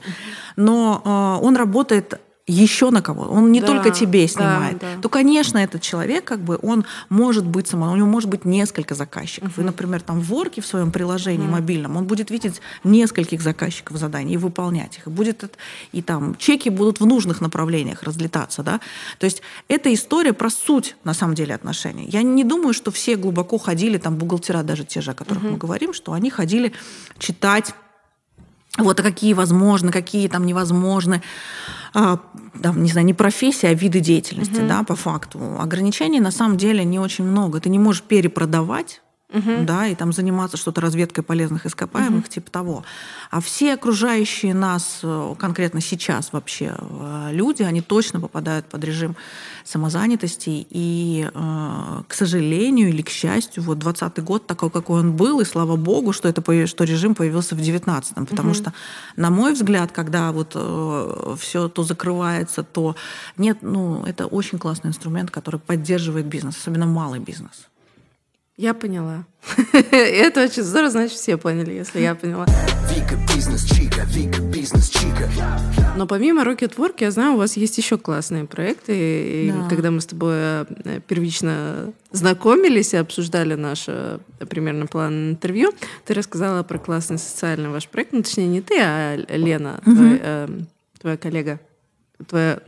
[0.57, 2.21] Но он работает
[2.53, 3.23] еще на кого.
[3.23, 4.79] Он не да, только тебе снимает.
[4.79, 5.03] Да, да.
[5.03, 8.95] То, конечно, этот человек, как бы, он может быть сам, у него может быть несколько
[8.95, 9.59] заказчиков.
[9.59, 9.63] Uh-huh.
[9.63, 11.51] И, например, там в Ворке в своем приложении uh-huh.
[11.53, 15.07] мобильном он будет видеть нескольких заказчиков заданий и выполнять их.
[15.07, 15.57] И будет
[15.93, 18.81] и там чеки будут в нужных направлениях разлетаться, да.
[19.19, 22.09] То есть это история про суть на самом деле отношений.
[22.09, 25.53] Я не думаю, что все глубоко ходили там бухгалтера даже те же, о которых uh-huh.
[25.53, 26.73] мы говорим, что они ходили
[27.19, 27.75] читать
[28.79, 31.23] вот, а какие возможны, какие там невозможны.
[31.95, 32.19] А,
[32.63, 34.69] там, не знаю, не профессия, а виды деятельности, угу.
[34.69, 35.39] да, по факту.
[35.59, 37.61] Ограничений на самом деле не очень много.
[37.61, 39.03] Ты не можешь перепродавать
[39.33, 39.65] угу.
[39.65, 42.29] да, и там заниматься что-то разведкой полезных ископаемых, угу.
[42.29, 42.85] типа того.
[43.31, 49.17] А все окружающие нас э, конкретно сейчас вообще э, люди, они точно попадают под режим
[49.65, 50.67] самозанятости.
[50.71, 55.45] И, э, к сожалению или к счастью, вот 20 год такой, какой он был, и
[55.45, 58.27] слава богу, что, это, что режим появился в 19-м.
[58.27, 58.59] Потому угу.
[58.59, 58.73] что,
[59.17, 60.51] на мой взгляд, когда вот
[61.41, 62.97] все то закрывается, то
[63.37, 67.69] нет, ну, это очень классный инструмент, который поддерживает бизнес, особенно малый бизнес.
[68.59, 69.25] Я поняла.
[69.93, 72.45] Это очень здорово, значит, все поняли, если я поняла.
[72.95, 75.27] Вика бизнес чика, Вика бизнес чика.
[75.97, 79.47] Но помимо Rocketwork, я знаю, у вас есть еще классные проекты.
[79.47, 79.69] И да.
[79.71, 84.19] когда мы с тобой э, первично знакомились и обсуждали наш э,
[84.51, 85.73] примерно план интервью,
[86.05, 88.13] ты рассказала про классный социальный ваш проект.
[88.13, 89.97] Ну, точнее, не ты, а Лена, угу.
[89.97, 90.49] твой, э,
[91.01, 91.59] твоя коллега
[92.29, 92.61] твоя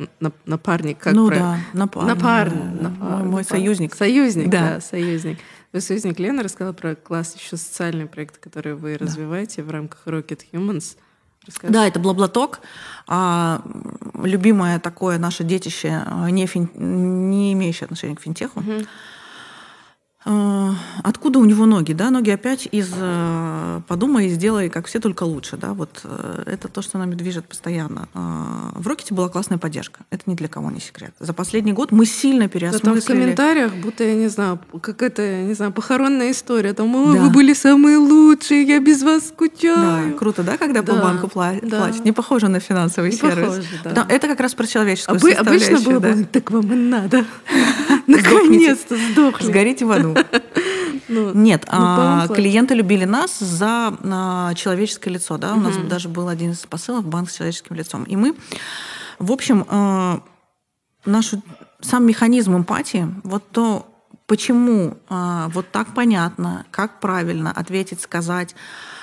[0.46, 1.36] напарник, как ну, про...
[1.36, 3.18] да, напарник, напарник, да, напар...
[3.18, 3.94] мой, мой союзник.
[3.94, 5.38] Союзник, да, да союзник.
[5.74, 9.04] Вы союзник Лена рассказала про класс еще социальный проект, который вы да.
[9.04, 10.96] развиваете в рамках Rocket Humans.
[11.44, 11.72] Расскажите.
[11.72, 12.60] Да, это Блаблаток.
[13.08, 13.60] А,
[14.22, 16.00] любимое такое наше детище,
[16.30, 16.70] не, фин...
[16.76, 18.60] не имеющее отношения к финтеху.
[18.60, 18.86] Угу.
[20.26, 20.70] Э,
[21.02, 21.92] откуда у него ноги?
[21.92, 22.10] Да?
[22.10, 25.56] Ноги опять из э, «подумай и сделай, как все, только лучше».
[25.56, 25.74] Да?
[25.74, 28.08] Вот э, это то, что нами движет постоянно.
[28.14, 30.00] В «Рокете» была классная поддержка.
[30.10, 31.14] Это ни для кого не секрет.
[31.20, 32.94] За последний год мы сильно переосмыслили...
[32.94, 36.72] Да, в комментариях, будто, я не знаю, какая-то, не знаю, похоронная история.
[36.72, 37.20] Там, да.
[37.20, 40.12] вы были самые лучшие, я без вас скучаю.
[40.12, 41.68] Да, круто, да, когда да, по банку платят?
[41.68, 41.90] Да.
[42.04, 43.46] Не похоже на финансовый не сервис.
[43.46, 43.90] Похоже, да.
[43.90, 46.12] Потому, это как раз про человеческую Обы- Обычно было да.
[46.12, 47.24] бы, так вам и надо.
[48.06, 49.46] Наконец-то сдохли.
[49.46, 50.13] Сгорите в аду.
[51.08, 55.36] Ну, Нет, ну, а, клиенты любили нас за а, человеческое лицо.
[55.36, 55.54] Да?
[55.54, 58.04] У нас даже был один из посылов банк с человеческим лицом.
[58.04, 58.34] И мы,
[59.18, 60.22] в общем, а,
[61.04, 61.42] нашу,
[61.80, 63.86] сам механизм эмпатии, вот то,
[64.26, 68.54] почему а, вот так понятно, как правильно ответить, сказать,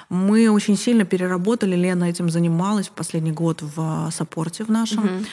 [0.09, 5.05] мы очень сильно переработали, Лена этим занималась в последний год в саппорте в нашем.
[5.05, 5.25] Угу.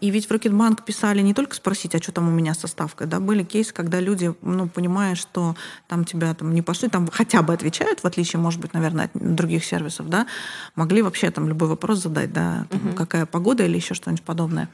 [0.00, 3.06] И ведь в Рокетбанк писали не только спросить, а что там у меня с доставкой,
[3.06, 5.54] да, были кейсы, когда люди, ну, понимая, что
[5.86, 9.10] там тебя там не пошли, там хотя бы отвечают, в отличие, может быть, наверное, от
[9.14, 10.26] других сервисов, да,
[10.74, 12.96] могли вообще там любой вопрос задать, да, там, угу.
[12.96, 14.68] какая погода или еще что-нибудь подобное.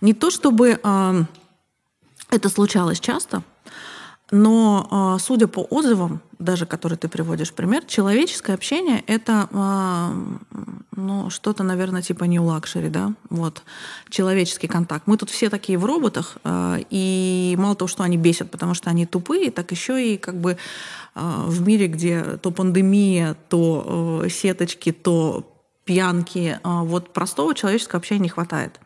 [0.00, 1.24] Не то чтобы э,
[2.30, 3.42] это случалось часто,
[4.30, 10.12] но а, судя по отзывам, даже которые ты приводишь пример, человеческое общение это а,
[10.94, 13.62] ну, что-то, наверное, типа не luxury, да, вот,
[14.10, 15.06] человеческий контакт.
[15.06, 18.90] Мы тут все такие в роботах, а, и мало того, что они бесят, потому что
[18.90, 20.58] они тупые, так еще и как бы
[21.14, 25.52] в мире, где то пандемия, то сеточки, то
[25.84, 28.78] пьянки, вот простого человеческого общения не хватает.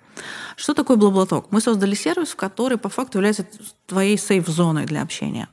[0.57, 1.47] Что такое BlaBlaTalk?
[1.51, 3.47] Мы создали сервис, который по факту является
[3.87, 5.49] твоей safe-зоной для общения.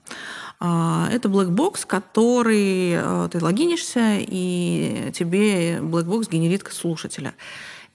[0.59, 7.33] А, это black box, который э, ты логинишься, и тебе black box генерит слушателя.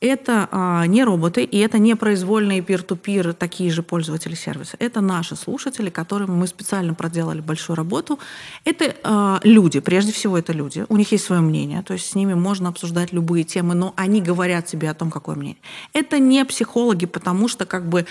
[0.05, 4.76] Это а, не роботы, и это не произвольные peer-to-peer такие же пользователи сервиса.
[4.78, 8.18] Это наши слушатели, которым мы специально проделали большую работу.
[8.66, 10.84] Это а, люди, прежде всего это люди.
[10.90, 14.20] У них есть свое мнение, то есть с ними можно обсуждать любые темы, но они
[14.20, 15.62] говорят себе о том, какое мнение.
[15.94, 18.05] Это не психологи, потому что как бы,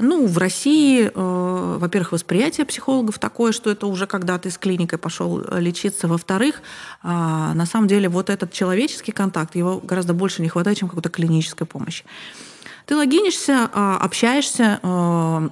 [0.00, 4.98] ну, в России, э, во-первых, восприятие психологов такое, что это уже когда ты с клиникой
[4.98, 6.08] пошел э, лечиться.
[6.08, 6.62] Во-вторых,
[7.04, 11.10] э, на самом деле вот этот человеческий контакт, его гораздо больше не хватает, чем какой-то
[11.28, 12.04] клинической помощи.
[12.86, 15.50] Ты логинишься, а, общаешься, а,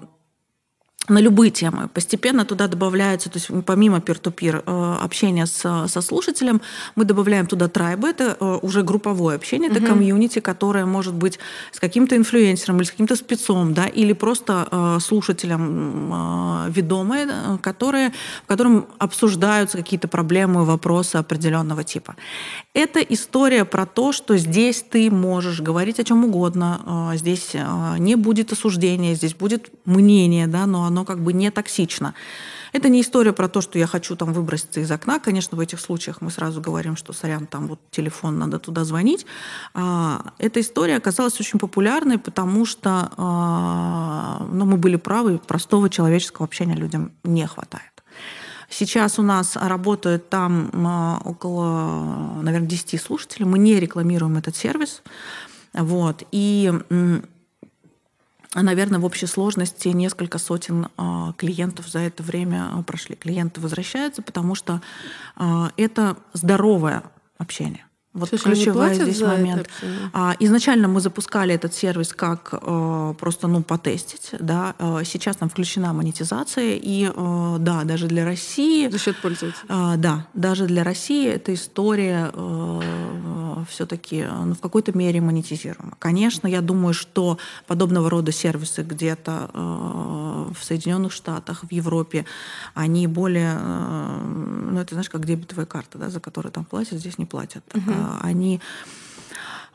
[1.08, 1.88] на любые темы.
[1.94, 6.60] Постепенно туда добавляются, то есть помимо peer-to-peer э, общения с, со слушателем,
[6.96, 11.38] мы добавляем туда трайбы, это э, уже групповое общение, это комьюнити, которое может быть
[11.72, 18.12] с каким-то инфлюенсером или с каким-то спецом, да, или просто э, слушателем ведомое, которые,
[18.44, 22.16] в котором обсуждаются какие-то проблемы, вопросы определенного типа.
[22.74, 27.52] Это история про то, что здесь ты можешь говорить о чем угодно, здесь
[27.98, 32.14] не будет осуждения, здесь будет мнение, да, но оно оно как бы не токсично.
[32.72, 35.18] Это не история про то, что я хочу там выброситься из окна.
[35.18, 39.26] Конечно, в этих случаях мы сразу говорим, что, сорян, там вот телефон, надо туда звонить.
[39.74, 46.46] А, эта история оказалась очень популярной, потому что а, ну, мы были правы, простого человеческого
[46.46, 47.92] общения людям не хватает.
[48.68, 53.46] Сейчас у нас работают там а, около, наверное, 10 слушателей.
[53.46, 55.02] Мы не рекламируем этот сервис.
[55.74, 56.22] Вот.
[56.32, 56.72] И
[58.62, 63.16] наверное, в общей сложности несколько сотен а, клиентов за это время а, прошли.
[63.16, 64.80] Клиенты возвращаются, потому что
[65.76, 67.02] это здоровое
[67.38, 67.85] общение.
[68.16, 69.68] Вот Слушай, они ключевой здесь момент.
[70.12, 74.74] А, изначально мы запускали этот сервис как э, просто ну потестить, да.
[74.78, 78.88] Э, сейчас там включена монетизация и э, да, даже для России.
[78.88, 79.66] За счет пользователей.
[79.68, 82.32] Да, даже для России эта история
[83.68, 85.94] все-таки ну, в какой-то мере монетизируема.
[85.98, 92.24] Конечно, я думаю, что подобного рода сервисы где-то э, в Соединенных Штатах, в Европе,
[92.74, 94.20] они более, э,
[94.72, 97.64] ну это знаешь, как дебетовая карта, да, за которую там платят, здесь не платят.
[97.74, 98.60] А, Они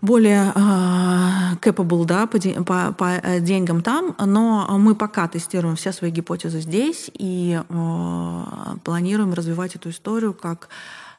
[0.02, 5.92] более э, capable да, по, по- по, э, деньгам там, но мы пока тестируем все
[5.92, 8.44] свои гипотезы здесь и э,
[8.84, 10.70] планируем развивать эту историю как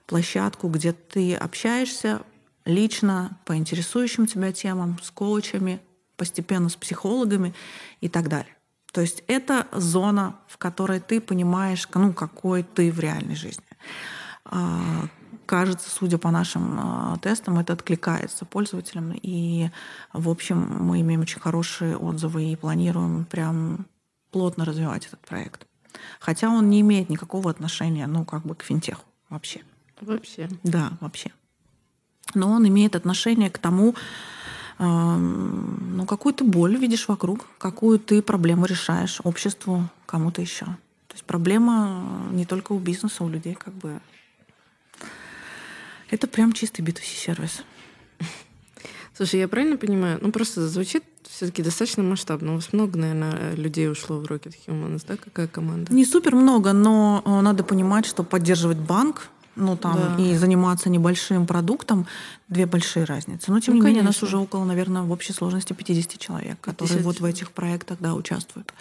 [0.07, 2.23] площадку, где ты общаешься
[2.65, 5.81] лично по интересующим тебя темам, с коучами,
[6.17, 7.55] постепенно с психологами
[8.01, 8.57] и так далее.
[8.93, 13.65] То есть это зона, в которой ты понимаешь, ну, какой ты в реальной жизни.
[15.43, 19.13] А, Кажется, судя по нашим а, тестам, это откликается пользователям.
[19.23, 19.71] И,
[20.13, 23.87] в общем, мы имеем очень хорошие отзывы и планируем прям
[24.31, 25.67] плотно развивать этот проект.
[26.21, 29.61] Хотя он не имеет никакого отношения, ну, как бы к финтеху вообще.
[30.01, 30.49] Вообще.
[30.63, 31.31] Да, вообще.
[32.35, 33.95] Но он имеет отношение к тому,
[34.79, 40.67] эм, ну, какую ты боль видишь вокруг, какую ты проблему решаешь обществу, кому-то еще.
[41.13, 44.01] То есть проблема не только у бизнеса, у людей как бы.
[46.13, 47.63] Это прям чистый B2C сервис.
[49.17, 50.19] Слушай, я правильно понимаю?
[50.21, 52.53] Ну, просто звучит все-таки достаточно масштабно.
[52.53, 55.17] У вас много, наверное, людей ушло в Rocket Humans, да?
[55.17, 55.93] Какая команда?
[55.93, 60.23] Не супер много, но э, надо понимать, что поддерживать банк, ну там Да.
[60.23, 62.07] и заниматься небольшим продуктом
[62.49, 63.51] две большие разницы.
[63.51, 64.27] Но тем Ну, не менее, нас конечно.
[64.29, 68.15] уже около, наверное, в общей сложности 50 человек, которые 50 вот в этих проектах да,
[68.15, 68.75] участвуют.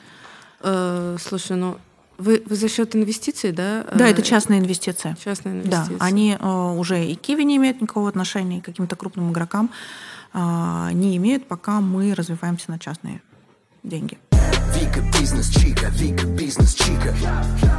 [0.60, 1.78] Э, слушай, ну
[2.22, 3.86] вы, вы за счет инвестиций, да?
[3.94, 5.16] Да, э, это частные инвестиции.
[5.24, 5.98] частные Да, инвестиции.
[6.00, 9.70] они э, уже и Киви не имеют никакого отношения, и к каким-то крупным игрокам
[10.34, 13.22] э, не имеют, пока мы развиваемся на частные
[13.84, 14.18] деньги.
[14.74, 17.14] Вика бизнес чика, Вика бизнес чика.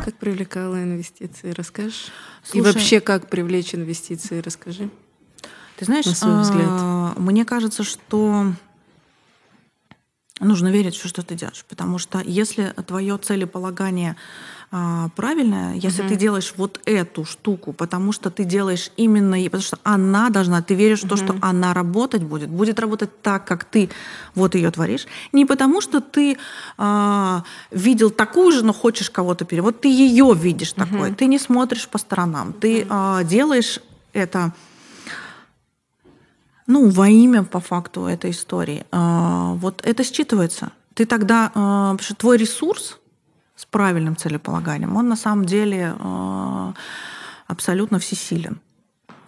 [0.04, 2.08] Как привлекала инвестиции, расскажешь?
[2.52, 4.90] И Слушай- вообще, как привлечь инвестиции, расскажи.
[5.78, 6.68] Ты знаешь, На свой взгляд.
[6.68, 8.52] э, мне кажется, что
[10.40, 11.64] нужно верить все, что ты делаешь.
[11.68, 14.16] Потому что если твое целеполагание
[14.74, 19.62] а, правильное, если ты делаешь вот эту штуку, потому что ты делаешь именно, ей- потому
[19.62, 23.64] что она должна, ты веришь в то, что она работать будет, будет работать так, как
[23.64, 23.90] ты
[24.34, 26.38] вот ее творишь, не потому что ты
[26.78, 31.38] а, видел такую же, но хочешь кого-то пере, вот ты ее видишь такой, ты не
[31.38, 33.78] смотришь по сторонам, ты а, делаешь
[34.14, 34.52] это
[36.66, 38.84] ну, во имя, по факту, этой истории.
[38.90, 40.70] А, Вот это считывается.
[40.94, 42.98] Ты тогда, а, потому что твой ресурс
[43.56, 46.74] с правильным целеполаганием, он на самом деле а,
[47.46, 48.60] абсолютно всесилен.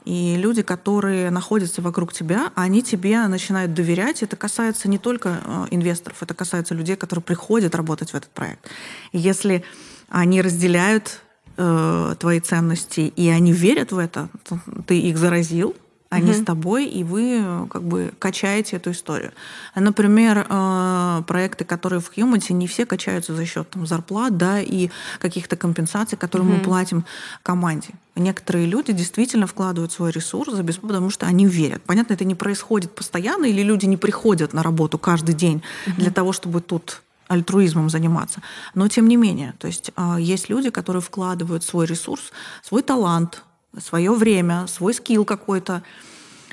[0.04, 4.22] И люди, которые находятся вокруг тебя, они тебе начинают доверять.
[4.22, 8.68] Это касается не только инвесторов, это касается людей, которые приходят работать в этот проект.
[9.12, 9.64] Если
[10.10, 11.22] они разделяют
[11.56, 15.74] э, твои ценности и они верят в это, то ты их заразил,
[16.14, 19.32] они с тобой, и вы э, как бы качаете эту историю.
[19.74, 24.60] А, Например, э, проекты, которые в Humidity, не все качаются за счет там, зарплат да,
[24.60, 24.90] и
[25.20, 27.04] каких-то компенсаций, которые мы платим
[27.42, 27.88] команде.
[28.16, 31.82] Некоторые люди действительно вкладывают свой ресурс, потому что они верят.
[31.82, 35.62] Понятно, это не происходит постоянно, или люди не приходят на работу каждый день
[35.98, 38.40] для того, чтобы тут альтруизмом заниматься.
[38.74, 43.42] Но тем не менее, то есть а, есть люди, которые вкладывают свой ресурс, свой талант,
[43.80, 45.82] свое время, свой скилл какой-то,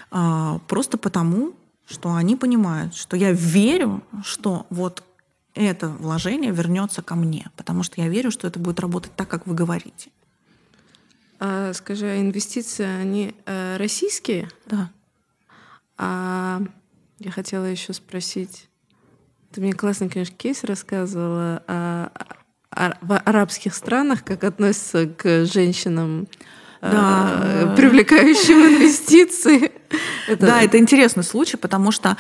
[0.09, 1.53] а, просто потому,
[1.86, 5.03] что они понимают, что я верю, что вот
[5.53, 9.47] это вложение вернется ко мне, потому что я верю, что это будет работать так, как
[9.47, 10.09] вы говорите.
[11.39, 14.49] А, скажи, а инвестиции, они э, российские?
[14.67, 14.91] Да.
[15.97, 16.61] А
[17.19, 18.69] я хотела еще спросить.
[19.51, 22.11] Ты мне классный, конечно, кейс рассказывала о,
[22.69, 26.28] о- в арабских странах, как относятся к женщинам,
[26.82, 27.42] Да.
[27.44, 29.72] э, привлекающим инвестиции.
[30.28, 32.18] Это- Да, это интересный случай, потому что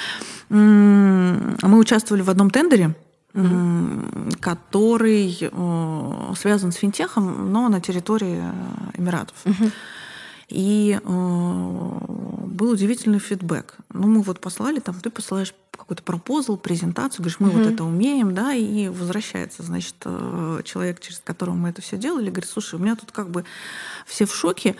[0.49, 2.93] мы участвовали в одном тендере,
[3.33, 9.35] м, который э, связан с финтехом, но на территории э, Эмиратов.
[10.51, 13.75] И э, был удивительный фидбэк.
[13.93, 18.35] Ну, мы вот послали, там, ты посылаешь какой-то пропозал, презентацию, говоришь, мы вот это умеем,
[18.35, 22.79] да, и возвращается, значит, э, человек, через которого мы это все делали, говорит, слушай, у
[22.79, 23.45] меня тут как бы
[24.05, 24.75] все в шоке,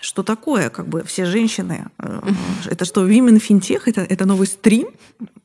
[0.00, 2.20] что такое, как бы все женщины, э,
[2.66, 4.88] это что, Women FinTech, это, это новый стрим,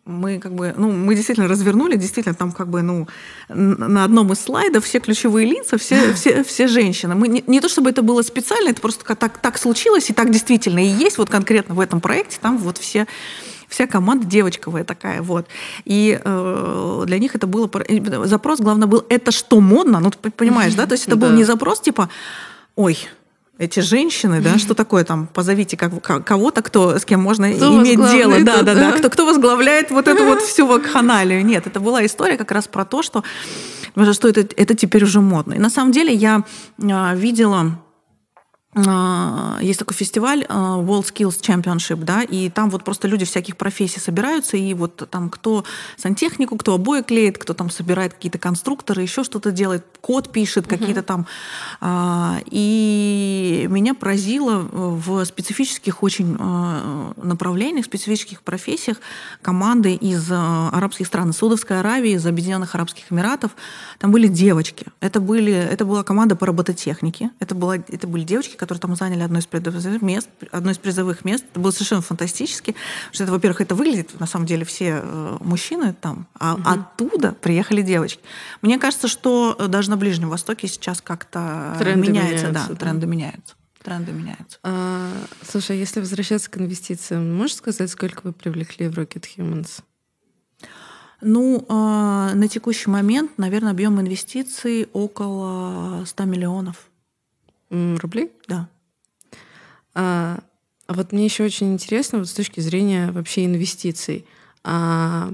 [0.06, 3.08] мы как бы, ну, мы действительно развернули, действительно там как бы, ну,
[3.50, 7.16] на одном из слайдов все ключевые лица, все, все, все женщины.
[7.16, 10.30] Мы не, не то чтобы это было специально, это просто так, так случилось, и так
[10.30, 13.08] действительно и есть вот конкретно в этом проекте, там вот все
[13.70, 15.48] вся команда девочковая такая, вот.
[15.84, 17.68] И э, для них это было...
[18.26, 20.86] Запрос, главное, был «это что, модно?» Ну, ты понимаешь, да?
[20.86, 22.08] То есть это был не запрос типа
[22.76, 23.00] «ой,
[23.60, 27.98] эти женщины, да, что такое там, позовите как, кого-то, кто, с кем можно кто иметь
[28.12, 31.46] дело, да, да, да, кто, кто возглавляет вот эту вот всю вакханалию.
[31.46, 33.24] Нет, это была история как раз про то, что,
[34.12, 35.54] что это, это теперь уже модно.
[35.54, 36.44] И на самом деле я
[36.82, 37.80] а, видела
[38.76, 44.00] есть такой фестиваль а, World Skills Championship, да, и там вот просто люди всяких профессий
[44.00, 45.64] собираются, и вот там кто
[45.98, 51.04] сантехнику, кто обои клеит, кто там собирает какие-то конструкторы, еще что-то делает, код пишет, какие-то
[51.04, 51.28] там.
[51.82, 56.36] А, и меня поразило в специфических очень
[57.22, 58.98] направлениях, специфических профессиях
[59.42, 63.52] команды из арабских стран, из Саудовской Аравии, из Объединенных Арабских Эмиратов.
[64.00, 64.88] Там были девочки.
[65.00, 67.30] Это, были, это была команда по робототехнике.
[67.40, 70.30] Это, была, это были девочки, которые там заняли одно из призовых мест.
[70.52, 71.46] Одно из призовых мест.
[71.52, 72.72] Это было совершенно фантастически.
[72.72, 76.64] Потому что это, во-первых, это выглядит, на самом деле, все э, мужчины там, а угу.
[76.66, 78.22] оттуда приехали девочки.
[78.62, 83.08] Мне кажется, что даже на Ближнем Востоке сейчас как-то тренды меняется, меняются, да, да, тренды
[83.08, 83.56] меняются.
[83.84, 84.60] Тренды меняются.
[84.64, 85.12] А,
[85.48, 89.82] слушай, а если возвращаться к инвестициям, можешь сказать, сколько вы привлекли в Rocket Humans?
[91.26, 96.90] Ну, э, на текущий момент, наверное, объем инвестиций около 100 миллионов.
[97.98, 98.32] Рублей?
[98.48, 98.70] Да.
[99.96, 100.40] А,
[100.88, 104.26] вот мне еще очень интересно вот с точки зрения вообще инвестиций.
[104.64, 105.34] А,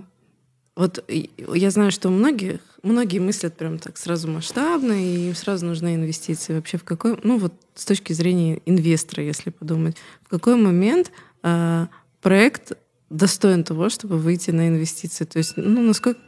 [0.76, 5.96] вот я знаю, что многих, многие мыслят прям так сразу масштабно, и им сразу нужны
[5.96, 6.54] инвестиции.
[6.54, 11.12] Вообще в какой, ну вот с точки зрения инвестора, если подумать, в какой момент
[11.44, 11.90] а,
[12.22, 12.74] проект
[13.10, 15.26] достоин того, чтобы выйти на инвестиции?
[15.26, 16.22] То есть, ну, насколько,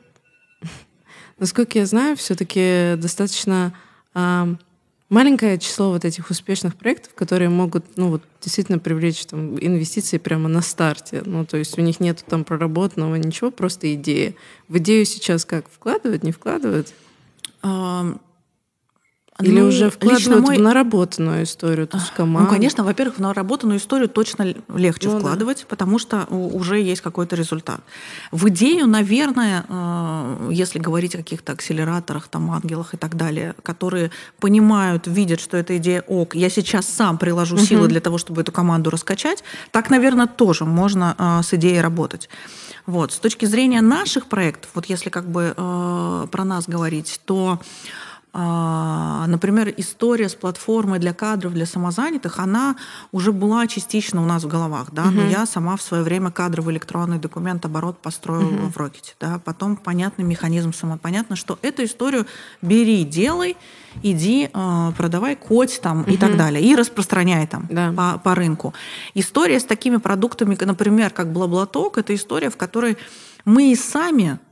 [1.39, 3.73] насколько я знаю, все-таки достаточно
[4.13, 4.55] а,
[5.11, 10.49] маленькое число вот этих успешных проектов, которые могут, ну вот, действительно привлечь там инвестиции прямо
[10.49, 11.21] на старте.
[11.23, 14.33] Ну, то есть у них нет там проработанного ничего, просто идея.
[14.69, 16.93] В идею сейчас как вкладывают, не вкладывают?
[19.39, 20.57] Или ну, уже вкладывают мой...
[20.57, 22.49] в наработанную историю, то есть команду?
[22.49, 25.65] Ну, конечно, во-первых, в наработанную историю точно легче ну, вкладывать, да.
[25.69, 27.81] потому что уже есть какой-то результат.
[28.31, 34.11] В идею, наверное, э, если говорить о каких-то акселераторах, там, ангелах и так далее, которые
[34.39, 37.63] понимают, видят, что эта идея ок, я сейчас сам приложу угу.
[37.63, 42.29] силы для того, чтобы эту команду раскачать, так, наверное, тоже можно э, с идеей работать.
[42.85, 43.13] Вот.
[43.13, 47.59] С точки зрения наших проектов, вот если как бы э, про нас говорить, то
[48.33, 52.77] например, история с платформой для кадров, для самозанятых, она
[53.11, 55.11] уже была частично у нас в головах, да, uh-huh.
[55.11, 58.71] но я сама в свое время кадровый электронный документ оборот построила uh-huh.
[58.71, 62.25] в Рокете, да, потом понятный механизм сама, понятно, что эту историю
[62.61, 63.57] бери, делай,
[64.01, 66.13] иди, а, продавай коть там uh-huh.
[66.13, 67.91] и так далее, и распространяй там да.
[67.91, 68.73] по, по рынку.
[69.13, 72.97] История с такими продуктами, например, как Блаблаток, это история, в которой
[73.43, 74.50] мы и сами а,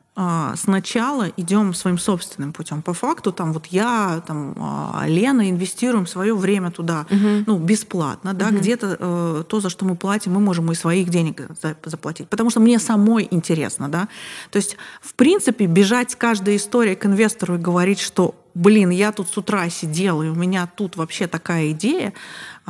[0.57, 2.81] сначала идем своим собственным путем.
[2.81, 7.43] По факту, там вот я, там а, Лена инвестируем свое время туда, угу.
[7.47, 8.57] ну бесплатно, да, угу.
[8.57, 11.47] где-то э, то, за что мы платим, мы можем и своих денег
[11.85, 14.09] заплатить, потому что мне самой интересно, да.
[14.51, 19.11] То есть, в принципе, бежать с каждой историей к инвестору и говорить, что блин, я
[19.11, 22.13] тут с утра сидела, и у меня тут вообще такая идея,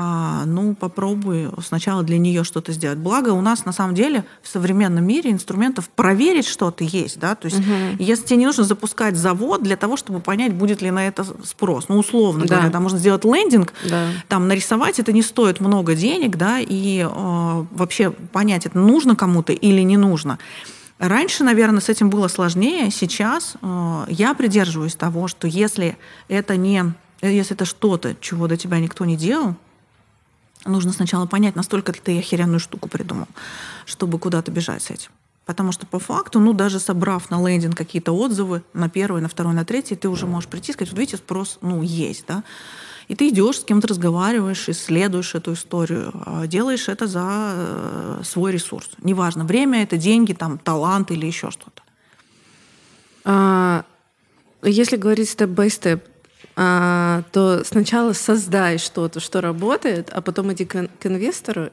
[0.01, 2.99] а, ну, попробуй сначала для нее что-то сделать.
[2.99, 7.47] Благо, у нас на самом деле в современном мире инструментов проверить что-то есть, да, то
[7.47, 7.67] есть угу.
[7.99, 11.89] если тебе не нужно запускать завод для того, чтобы понять, будет ли на это спрос,
[11.89, 12.55] ну, условно да.
[12.55, 14.07] говоря, там можно сделать лендинг, да.
[14.30, 19.51] там нарисовать это не стоит много денег, да, и э, вообще понять, это нужно кому-то
[19.51, 20.39] или не нужно.
[21.00, 22.91] Раньше, наверное, с этим было сложнее.
[22.91, 25.97] Сейчас э, я придерживаюсь того, что если
[26.28, 29.56] это не, если это что-то, чего до тебя никто не делал,
[30.66, 33.30] нужно сначала понять, настолько ли ты охеренную штуку придумал,
[33.86, 35.12] чтобы куда-то бежать с этим.
[35.45, 39.54] Потому что по факту, ну, даже собрав на лендинг какие-то отзывы на первый, на второй,
[39.54, 42.43] на третий, ты уже можешь прийти и сказать, вот видите, спрос, ну, есть, да.
[43.10, 48.51] И ты идешь, с кем-то разговариваешь, исследуешь эту историю, а делаешь это за э, свой
[48.51, 48.88] ресурс.
[49.01, 51.82] Неважно, время это деньги, там, талант или еще что-то.
[53.26, 53.84] А,
[54.62, 56.03] если говорить степ-бай-степ,
[56.55, 61.72] а, то сначала создай что-то, что работает, а потом иди к, к инвестору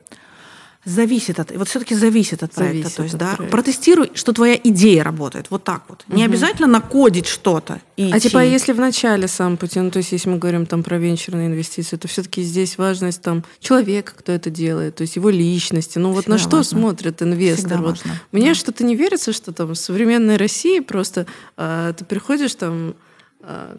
[0.87, 3.57] Зависит от, вот все-таки зависит от проекта, Зависит то есть, да, проекта.
[3.57, 6.05] протестируй, что твоя идея работает, вот так вот.
[6.07, 7.81] Не обязательно накодить что-то.
[7.97, 8.53] И А типа, идти.
[8.53, 11.97] если в начале сам пути, ну, то есть, если мы говорим там про венчурные инвестиции,
[11.97, 15.99] то все-таки здесь важность там человека, кто это делает, то есть его личности.
[15.99, 16.79] Ну, вот на Всегда что важно.
[16.79, 17.59] смотрит инвестор?
[17.59, 18.55] Всегда Вот важно, Мне да.
[18.55, 21.27] что-то не верится, что там в современной России просто
[21.57, 22.95] а, ты приходишь там
[23.41, 23.77] а,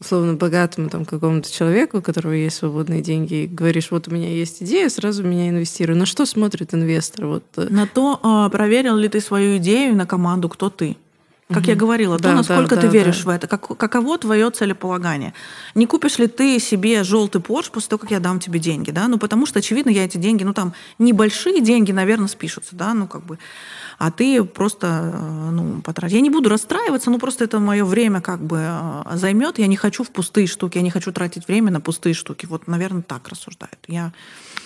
[0.00, 4.28] условно богатому там какому-то человеку, у которого есть свободные деньги, и говоришь, вот у меня
[4.28, 5.98] есть идея, сразу меня инвестирую.
[5.98, 7.26] На что смотрит инвестор?
[7.26, 10.96] Вот, э, На то, а, проверил ли ты свою идею на команду, кто ты.
[11.48, 13.30] Как я говорила, Да, то, насколько да, ты да, веришь да.
[13.30, 15.32] в это, как, каково твое целеполагание.
[15.76, 19.06] Не купишь ли ты себе желтый Порш после того, как я дам тебе деньги, да?
[19.06, 23.06] Ну, потому что, очевидно, я эти деньги, ну, там, небольшие деньги, наверное, спишутся, да, ну,
[23.06, 23.38] как бы,
[23.98, 26.14] а ты просто, э, ну, потратишь.
[26.14, 29.58] Я не буду расстраиваться, ну, просто это мое время как бы э, займет.
[29.58, 32.46] Я не хочу в пустые штуки, я не хочу тратить время на пустые штуки.
[32.46, 33.78] Вот, наверное, так рассуждают.
[33.88, 34.12] Я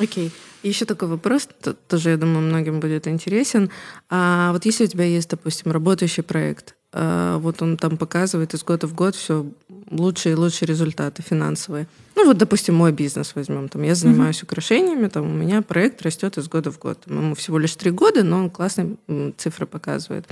[0.01, 0.33] Окей.
[0.63, 1.49] И еще такой вопрос,
[1.89, 3.71] тоже, я думаю, многим будет интересен.
[4.09, 8.65] А вот если у тебя есть, допустим, работающий проект, а, вот он там показывает из
[8.65, 9.47] года в год все
[9.91, 11.87] лучшие и лучшие результаты финансовые.
[12.17, 13.69] Ну вот, допустим, мой бизнес возьмем.
[13.69, 16.99] Там, я занимаюсь украшениями, там, у меня проект растет из года в год.
[17.07, 18.97] Ему всего лишь три года, но он классные
[19.37, 20.27] цифры показывает.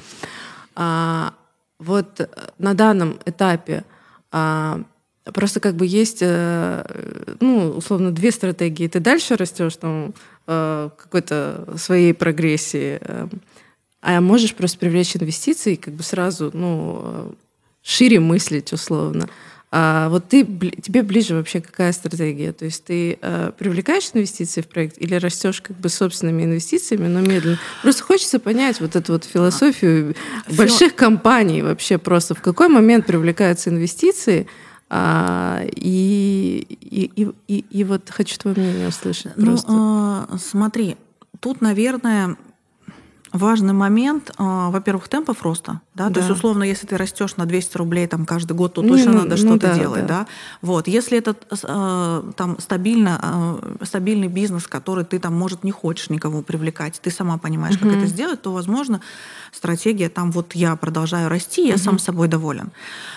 [0.75, 1.35] А,
[1.79, 2.29] вот э,
[2.59, 3.85] на данном этапе
[4.31, 4.83] а,
[5.25, 6.85] просто как бы есть, э,
[7.41, 8.89] ну, условно, две стратегии.
[8.89, 10.15] Ты дальше растешь там
[10.47, 13.01] э, какой-то своей прогрессии,
[14.01, 17.35] а можешь просто привлечь инвестиции и как бы сразу, ну,
[17.83, 19.29] шире мыслить условно.
[19.71, 22.53] А вот ты, тебе ближе вообще какая стратегия?
[22.53, 27.21] То есть ты э, привлекаешь инвестиции в проект или растешь как бы собственными инвестициями, но
[27.21, 27.59] медленно?
[27.83, 30.15] Просто хочется понять вот эту вот философию
[30.57, 32.35] больших компаний вообще просто.
[32.35, 34.47] В какой момент привлекаются инвестиции?
[34.91, 39.67] А, и, и, и, и, вот хочу твое мнение услышать Ну, просто.
[39.71, 40.97] а, смотри,
[41.41, 42.37] тут, наверное,
[43.39, 45.81] важный момент, а, во-первых, темпов роста.
[45.95, 46.09] Да?
[46.09, 46.15] Да.
[46.15, 49.19] То есть, условно, если ты растешь на 200 рублей там, каждый год, то точно ну,
[49.19, 50.07] надо ну что-то да, делать.
[50.07, 50.19] да.
[50.21, 50.27] Да.
[50.61, 50.89] Вот.
[50.89, 56.43] Если это а, там, стабильно, а, стабильный бизнес, который ты, там, может, не хочешь никого
[56.43, 59.01] привлекать, ты сама понимаешь, как это сделать, то, возможно,
[59.53, 62.71] стратегия там вот я продолжаю расти, я сам собой доволен.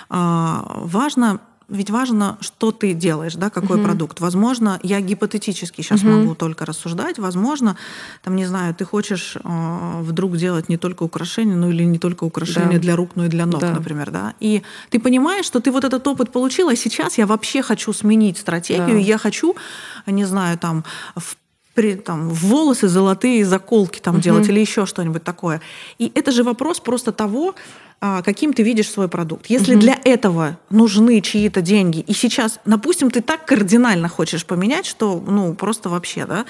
[0.09, 1.39] Важно
[1.71, 4.19] ведь важно, что ты делаешь, да, какой продукт.
[4.19, 7.17] Возможно, я гипотетически сейчас могу только рассуждать.
[7.19, 7.77] Возможно,
[8.23, 12.25] там, не знаю, ты хочешь э, вдруг делать не только украшения, ну или не только
[12.25, 12.79] украшения Да.
[12.79, 13.71] для рук, но и для ног, Да.
[13.73, 14.33] например, да.
[14.41, 18.37] И ты понимаешь, что ты вот этот опыт получила, а сейчас я вообще хочу сменить
[18.37, 18.97] стратегию, Да.
[18.97, 19.55] я хочу,
[20.07, 20.83] не знаю, там
[21.15, 21.35] в
[21.73, 25.61] при, там, волосы золотые заколки там делать или еще что-нибудь такое.
[25.99, 27.55] И это же вопрос просто того,
[28.01, 29.45] каким ты видишь свой продукт.
[29.47, 35.23] Если для этого нужны чьи-то деньги, и сейчас, допустим, ты так кардинально хочешь поменять, что,
[35.25, 36.45] ну, просто вообще, да,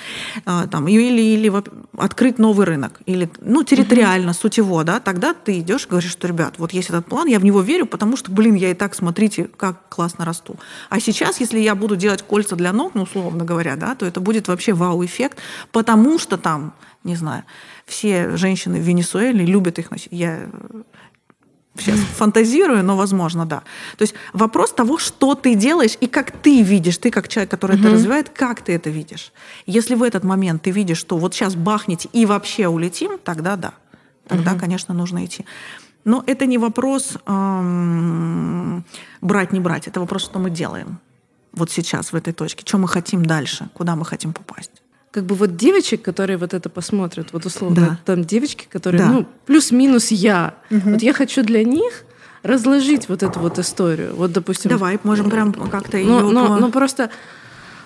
[0.46, 1.52] а, там, или, или
[1.98, 6.54] открыть новый рынок, или, ну, территориально, сутево, да, тогда ты идешь и говоришь, что, ребят,
[6.58, 9.50] вот есть этот план, я в него верю, потому что, блин, я и так, смотрите,
[9.58, 10.56] как классно расту.
[10.90, 14.22] А сейчас, если я буду делать кольца для ног, ну, условно говоря, да, то это
[14.22, 15.40] будет вообще вау-эффект,
[15.74, 16.74] потому что там,
[17.04, 17.44] не знаю,
[17.86, 20.12] все женщины в Венесуэле любят их носить.
[20.12, 20.50] Я
[21.78, 23.64] сейчас фантазирую, но возможно, да.
[23.98, 27.80] То есть вопрос того, что ты делаешь и как ты видишь, ты как человек, который
[27.80, 29.32] это развивает, как ты это видишь.
[29.66, 33.74] Если в этот момент ты видишь, что вот сейчас бахните и вообще улетим, тогда да.
[34.28, 35.46] Тогда, конечно, нужно идти.
[36.06, 38.84] Но это не вопрос эм,
[39.22, 39.88] брать, не брать.
[39.88, 41.00] Это вопрос, что мы делаем
[41.52, 42.64] вот сейчас, в этой точке.
[42.66, 44.71] Что мы хотим дальше, куда мы хотим попасть.
[45.12, 48.00] Как бы вот девочек, которые вот это посмотрят, вот условно, Да.
[48.06, 49.08] там девочки, которые, Да.
[49.10, 50.56] ну, плюс-минус я.
[50.70, 52.04] Вот я хочу для них
[52.44, 54.16] разложить вот эту вот историю.
[54.16, 54.72] Вот, допустим...
[54.72, 56.08] Давай, можем прям как-то ее...
[56.08, 57.12] Но, но, но просто,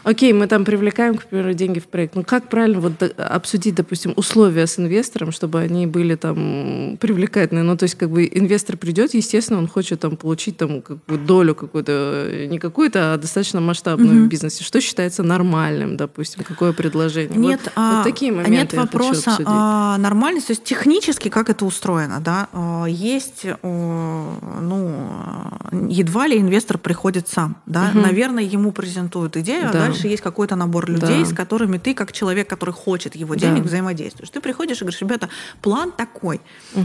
[0.06, 2.16] окей, мы там привлекаем, к примеру, деньги в проект.
[2.16, 7.64] Ну как правильно вот до- обсудить, допустим, условия с инвестором, чтобы они были там привлекательные?
[7.64, 11.18] Ну то есть как бы инвестор придет, естественно, он хочет там получить там как бы
[11.18, 11.91] долю какую-то,
[12.32, 14.64] э, не какую-то, а достаточно масштабную в бизнесе.
[14.64, 17.38] Что считается нормальным, допустим, какое предложение?
[17.38, 21.66] Нет, вот, а, вот такие моменты нет вопроса а, нормальности, то есть технически как это
[21.66, 29.38] устроено, да, А, есть, ну, а, едва ли инвестор приходит сам, да, наверное, ему презентуют
[29.38, 29.95] идею, а Да.
[29.96, 31.26] Дальше есть какой-то набор людей, Да.
[31.26, 33.39] с которыми ты, как человек, который хочет его Да.
[33.41, 34.30] денег, взаимодействуешь.
[34.30, 35.30] Ты приходишь и говоришь, ребята,
[35.62, 36.41] план такой,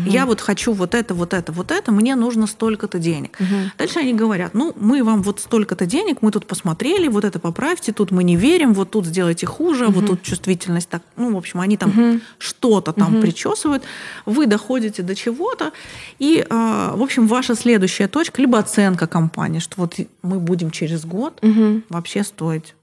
[0.07, 3.39] я вот хочу вот это, вот это, вот это, мне нужно столько-то денег.
[3.79, 7.93] Дальше они говорят, ну, мы вам вот столько-то денег, мы тут посмотрели, вот это поправьте,
[7.93, 11.61] тут мы не верим, вот тут сделайте хуже, вот тут чувствительность так, ну, в общем,
[11.61, 13.83] они там что-то там причесывают,
[14.27, 15.73] вы доходите до чего-то,
[16.19, 21.05] и, а, в общем, ваша следующая точка, либо оценка компании, что вот мы будем через
[21.05, 21.41] год
[21.89, 22.75] вообще стоить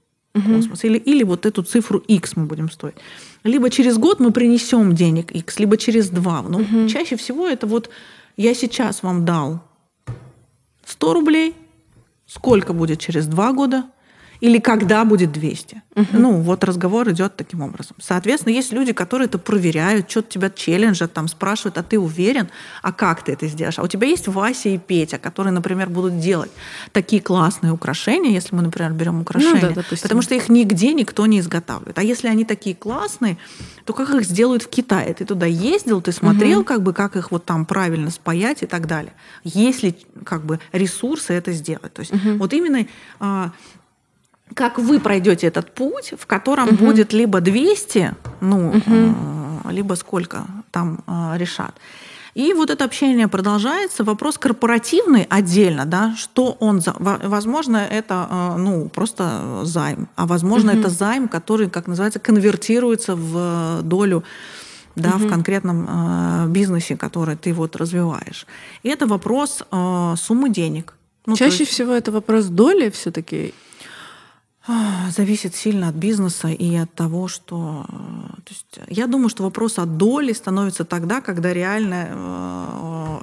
[0.42, 2.96] космос, или, или вот эту цифру X мы будем стоить.
[3.44, 6.42] Либо через год мы принесем денег X, либо через два.
[6.42, 6.88] Но угу.
[6.88, 7.90] чаще всего это вот
[8.36, 9.60] я сейчас вам дал
[10.86, 11.54] 100 рублей,
[12.26, 13.84] сколько будет через два года,
[14.40, 15.82] или когда будет 200.
[15.96, 16.06] Угу.
[16.12, 17.96] Ну, вот разговор идет таким образом.
[18.00, 22.48] Соответственно, есть люди, которые это проверяют, что-то тебя челленджат, там спрашивают, а ты уверен,
[22.82, 23.78] а как ты это сделаешь?
[23.78, 26.50] А у тебя есть Вася и Петя, которые, например, будут делать
[26.92, 31.26] такие классные украшения, если мы, например, берем украшения, ну, да, потому что их нигде никто
[31.26, 31.98] не изготавливает.
[31.98, 33.38] А если они такие классные,
[33.84, 35.14] то как их сделают в Китае?
[35.14, 36.66] Ты туда ездил, ты смотрел, угу.
[36.66, 39.12] как бы, как их вот там правильно спаять и так далее.
[39.42, 41.92] Есть ли как бы ресурсы это сделать?
[41.92, 42.38] То есть угу.
[42.38, 42.86] вот именно
[43.18, 43.52] а,
[44.54, 46.86] как вы пройдете этот путь, в котором угу.
[46.86, 49.70] будет либо 200, ну, угу.
[49.70, 51.74] либо сколько там э, решат.
[52.34, 54.04] И вот это общение продолжается.
[54.04, 56.94] Вопрос корпоративный отдельно, да, что он за...
[56.98, 60.80] Возможно, это э, ну, просто займ, а возможно, угу.
[60.80, 64.22] это займ, который, как называется, конвертируется в долю
[64.94, 65.26] да, угу.
[65.26, 68.46] в конкретном э, бизнесе, который ты вот развиваешь.
[68.84, 70.94] И это вопрос э, суммы денег.
[71.26, 71.72] Ну, Чаще есть...
[71.72, 73.52] всего это вопрос доли все-таки
[75.10, 77.86] Зависит сильно от бизнеса и от того, что...
[77.88, 82.08] Э, то есть я думаю, что вопрос о доле становится тогда, когда реально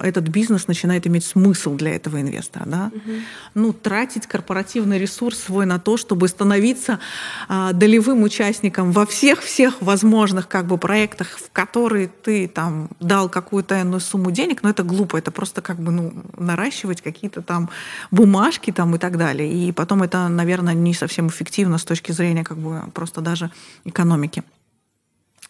[0.02, 2.66] э, этот бизнес начинает иметь смысл для этого инвестора.
[2.66, 2.92] Да?
[2.94, 3.12] Угу.
[3.54, 7.00] Ну, тратить корпоративный ресурс свой на то, чтобы становиться
[7.48, 13.80] э, долевым участником во всех-всех возможных как бы, проектах, в которые ты там дал какую-то
[13.80, 17.70] иную сумму денег, но это глупо, это просто как бы ну, наращивать какие-то там
[18.10, 19.52] бумажки там, и так далее.
[19.52, 23.52] И потом это, наверное, не совсем эффективно с точки зрения как бы просто даже
[23.84, 24.44] экономики.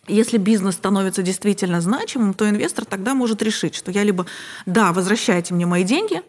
[0.07, 4.25] Если бизнес становится действительно значимым, то инвестор тогда может решить, что я либо,
[4.65, 6.21] да, возвращайте мне мои деньги,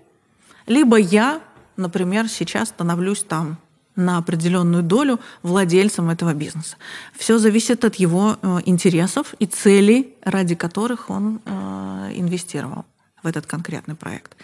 [0.66, 1.40] либо я,
[1.76, 3.58] например, сейчас становлюсь там
[3.96, 6.76] на определенную долю владельцем этого бизнеса.
[7.14, 12.84] Все зависит от его э, интересов и целей, ради которых он э, инвестировал
[13.22, 14.36] в этот конкретный проект.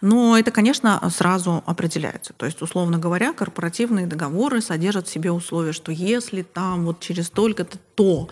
[0.00, 2.32] Но это, конечно, сразу определяется.
[2.32, 7.26] То есть, условно говоря, корпоративные договоры содержат в себе условия, что если там вот через
[7.26, 8.28] столько-то то,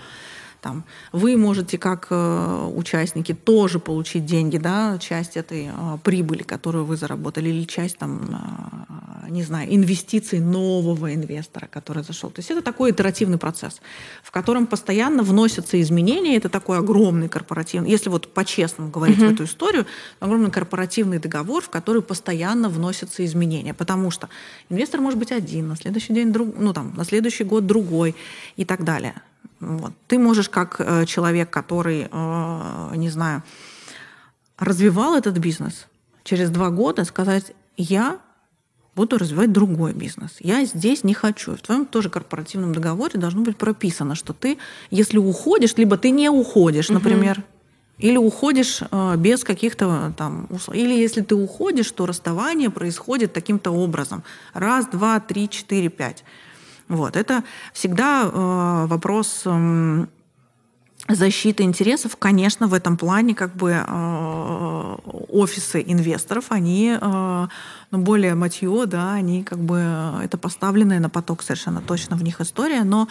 [0.61, 6.85] там, вы можете как э, участники тоже получить деньги, да, часть этой э, прибыли, которую
[6.85, 12.31] вы заработали, или часть там, э, не знаю, инвестиций нового инвестора, который зашел.
[12.31, 13.81] То есть это такой итеративный процесс,
[14.23, 16.37] в котором постоянно вносятся изменения.
[16.37, 19.31] Это такой огромный корпоративный, если вот по-честному говорить uh-huh.
[19.31, 19.87] в эту историю,
[20.21, 24.29] огромный корпоративный договор, в который постоянно вносятся изменения, потому что
[24.71, 28.17] инвестор может быть один, на следующий день друг, ну там, на следующий год другой
[28.57, 29.15] и так далее.
[29.61, 29.93] Вот.
[30.07, 33.43] Ты можешь как э, человек, который, э, не знаю,
[34.57, 35.87] развивал этот бизнес,
[36.25, 38.21] через два года сказать, я
[38.95, 40.37] буду развивать другой бизнес.
[40.41, 41.55] Я здесь не хочу.
[41.55, 44.59] В твоем тоже корпоративном договоре должно быть прописано, что ты,
[44.91, 47.47] если уходишь, либо ты не уходишь, например, угу.
[47.99, 50.83] или уходишь э, без каких-то там условий.
[50.83, 54.25] Или если ты уходишь, то расставание происходит таким-то образом.
[54.53, 56.25] Раз, два, три, четыре, пять.
[56.89, 57.17] Вот.
[57.17, 60.07] Это всегда э, вопрос э,
[61.09, 62.17] защиты интересов.
[62.17, 64.97] Конечно, в этом плане как бы э,
[65.29, 67.47] офисы инвесторов, они э,
[67.91, 72.23] ну, более матье, да, они как бы э, это поставленная на поток совершенно точно в
[72.23, 73.09] них история, но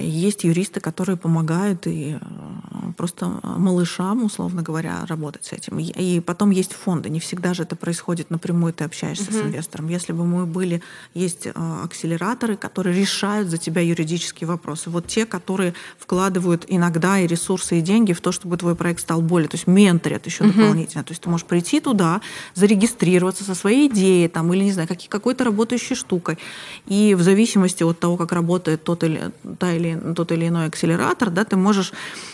[0.00, 5.78] есть юристы, которые помогают и э, просто малышам, условно говоря, работать с этим.
[5.78, 7.10] И потом есть фонды.
[7.10, 9.32] Не всегда же это происходит напрямую, ты общаешься угу.
[9.32, 9.88] с инвестором.
[9.88, 10.80] Если бы мы были,
[11.12, 14.88] есть э, акселераторы, которые решают за тебя юридические вопросы.
[14.88, 19.20] Вот те, которые вкладывают иногда и ресурсы, и деньги в то, чтобы твой проект стал
[19.20, 20.54] более, то есть менторят еще угу.
[20.54, 21.04] дополнительно.
[21.04, 22.22] То есть ты можешь прийти туда,
[22.54, 26.38] зарегистрироваться со своей идеей там, или, не знаю, какой-то работающей штукой.
[26.86, 29.25] И в зависимости от того, как работает тот или
[29.58, 31.92] та или, тот или иной акселератор, да, ты можешь,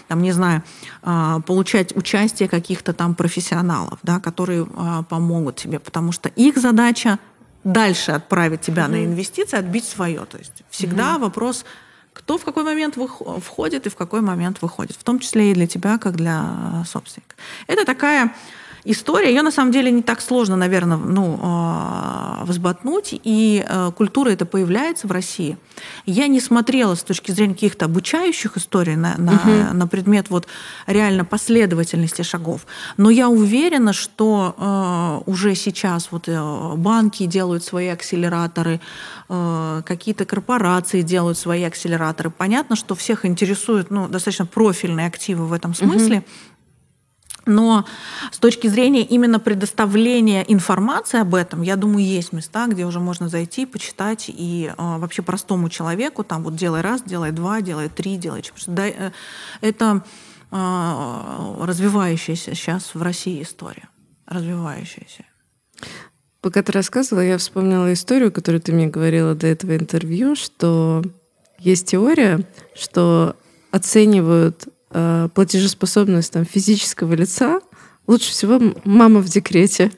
[0.08, 0.62] там, не знаю,
[1.02, 7.18] а, получать участие каких-то там профессионалов, да, которые а, помогут тебе, потому что их задача
[7.64, 8.90] дальше отправить тебя mm-hmm.
[8.90, 10.24] на инвестиции, отбить свое.
[10.24, 11.20] То есть всегда mm-hmm.
[11.20, 11.64] вопрос,
[12.12, 12.96] кто в какой момент
[13.42, 17.36] входит и в какой момент выходит, в том числе и для тебя, как для собственника.
[17.66, 18.34] Это такая
[18.84, 19.28] история.
[19.28, 24.44] Ее на самом деле не так сложно, наверное, ну, а, взботнуть, и э, культура это
[24.44, 25.56] появляется в России.
[26.06, 29.74] Я не смотрела с точки зрения каких-то обучающих историй на, на, угу.
[29.74, 30.46] на предмет вот
[30.86, 37.88] реально последовательности шагов, но я уверена, что э, уже сейчас вот э, банки делают свои
[37.88, 38.80] акселераторы,
[39.28, 42.30] какие-то корпорации делают свои акселераторы.
[42.30, 46.18] Понятно, что всех интересуют ну, достаточно профильные активы в этом смысле.
[46.18, 46.24] Угу
[47.44, 47.84] Но
[48.30, 53.28] с точки зрения именно предоставления информации об этом, я думаю, есть места, где уже можно
[53.28, 58.16] зайти, почитать и э, вообще простому человеку, там вот делай раз, делай два, делай три,
[58.16, 58.62] делай четыре.
[58.66, 59.10] Да, э,
[59.60, 60.04] это
[60.50, 63.88] э, развивающаяся сейчас в России история.
[64.26, 65.24] Развивающаяся.
[66.40, 71.02] Пока ты рассказывала, я вспомнила историю, которую ты мне говорила до этого интервью, что
[71.58, 72.40] есть теория,
[72.74, 73.36] что
[73.70, 77.60] оценивают э, платежеспособность там, физического лица
[78.06, 79.92] лучше всего мама в декрете.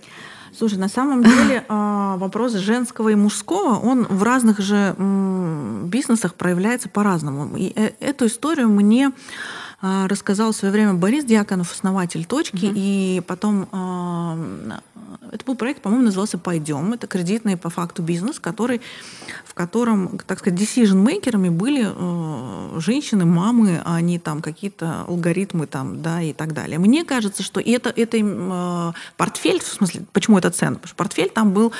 [0.57, 4.95] Слушай, на самом деле э, вопрос женского и мужского, он в разных же
[5.87, 7.57] бизнесах проявляется по-разному.
[7.57, 9.13] И э, эту историю мне
[9.81, 13.69] а, рассказал в свое время Борис Дьяконов, основатель точки, и потом
[15.35, 16.93] это был проект, по-моему, назывался «Пойдем».
[16.93, 18.81] Это кредитный по факту бизнес, который,
[19.55, 26.03] в котором, так сказать, decision-мейкерами были э, женщины, мамы, а не там какие-то алгоритмы там,
[26.03, 26.81] да, и так далее.
[26.81, 30.75] Мне кажется, что это, это э, портфель, в смысле, почему это ценно?
[30.75, 31.73] Потому что портфель там был,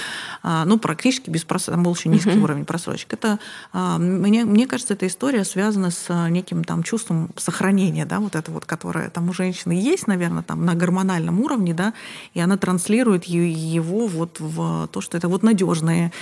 [0.45, 2.45] э, ну, практически без просрочки, там был очень низкий uh-huh.
[2.45, 3.13] уровень просрочек.
[3.13, 3.41] Это,
[3.73, 8.53] э, мне, мне кажется, эта история связана с неким там чувством сохранения, да, вот это
[8.53, 11.93] вот, которое там у женщины есть, наверное, там на гормональном уровне, да,
[12.35, 16.13] и она транслирует его вот в то, что это вот надежная,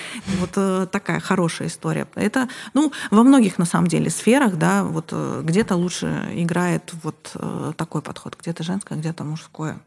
[0.40, 2.06] вот э, такая хорошая история.
[2.14, 7.32] Это, ну, во многих на самом деле сферах, да, вот э, где-то лучше играет вот
[7.34, 9.80] э, такой подход, где-то женское, где-то мужское.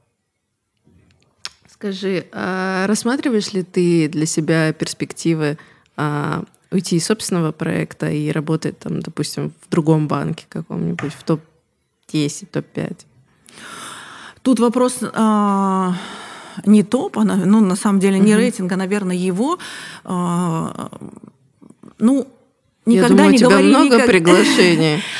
[1.67, 5.57] Скажи, а рассматриваешь ли ты для себя перспективы
[5.97, 12.47] а, уйти из собственного проекта и работать там, допустим, в другом банке каком-нибудь, в топ-10,
[12.47, 13.05] топ-5?
[14.41, 15.95] Тут вопрос а,
[16.65, 18.39] не топ, она, ну, на самом деле, не угу.
[18.39, 19.59] рейтинг, а, наверное, его.
[20.03, 20.89] А,
[21.97, 22.27] ну,
[22.85, 23.67] никогда Я думаю, не у тебя говори...
[23.69, 24.07] много никак...
[24.07, 25.03] приглашений.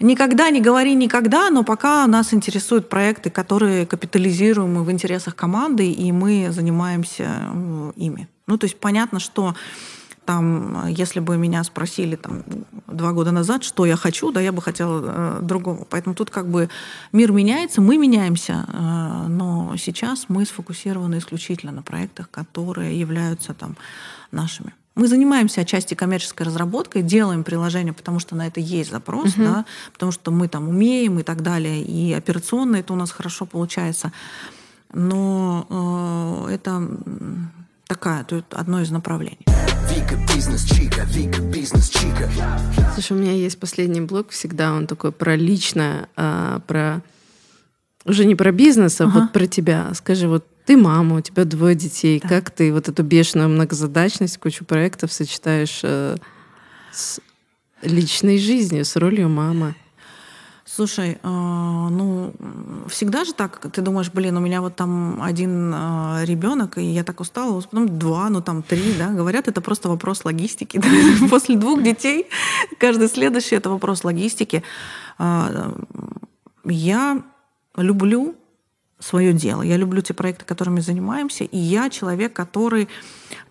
[0.00, 6.12] Никогда не говори никогда, но пока нас интересуют проекты, которые капитализируемы в интересах команды, и
[6.12, 7.50] мы занимаемся
[7.96, 8.28] ими.
[8.46, 9.56] Ну, то есть понятно, что
[10.24, 12.44] там, если бы меня спросили там,
[12.86, 15.86] два года назад, что я хочу, да, я бы хотела э, другого.
[15.88, 16.68] Поэтому тут как бы
[17.12, 23.76] мир меняется, мы меняемся, э, но сейчас мы сфокусированы исключительно на проектах, которые являются там
[24.30, 24.74] нашими.
[24.98, 29.44] Мы занимаемся отчасти коммерческой разработкой, делаем приложение, потому что на это есть запрос, uh-huh.
[29.44, 33.46] да, потому что мы там умеем и так далее, и операционно это у нас хорошо
[33.46, 34.10] получается.
[34.92, 36.82] Но э, это
[37.86, 39.38] такая, то это одно из направлений.
[39.88, 42.28] Вика бизнес чика, Вика бизнес чика.
[42.94, 47.02] Слушай, у меня есть последний блок всегда, он такой про личное, а, про
[48.08, 49.20] уже не про бизнес, а ага.
[49.20, 49.92] вот про тебя.
[49.94, 52.28] Скажи, вот ты мама, у тебя двое детей, да.
[52.28, 56.16] как ты вот эту бешеную многозадачность, кучу проектов сочетаешь э,
[56.92, 57.20] с
[57.82, 59.74] личной жизнью, с ролью мамы?
[60.70, 62.34] Слушай, а, ну,
[62.88, 67.04] всегда же так, ты думаешь, блин, у меня вот там один а, ребенок, и я
[67.04, 70.78] так устала, потом два, ну там три, да, говорят, это просто вопрос логистики.
[71.30, 72.26] После двух детей
[72.78, 74.62] каждый следующий это вопрос логистики.
[75.16, 75.74] А,
[76.66, 77.22] я
[77.82, 78.36] люблю
[78.98, 82.88] свое дело, я люблю те проекты, которыми занимаемся, и я человек, который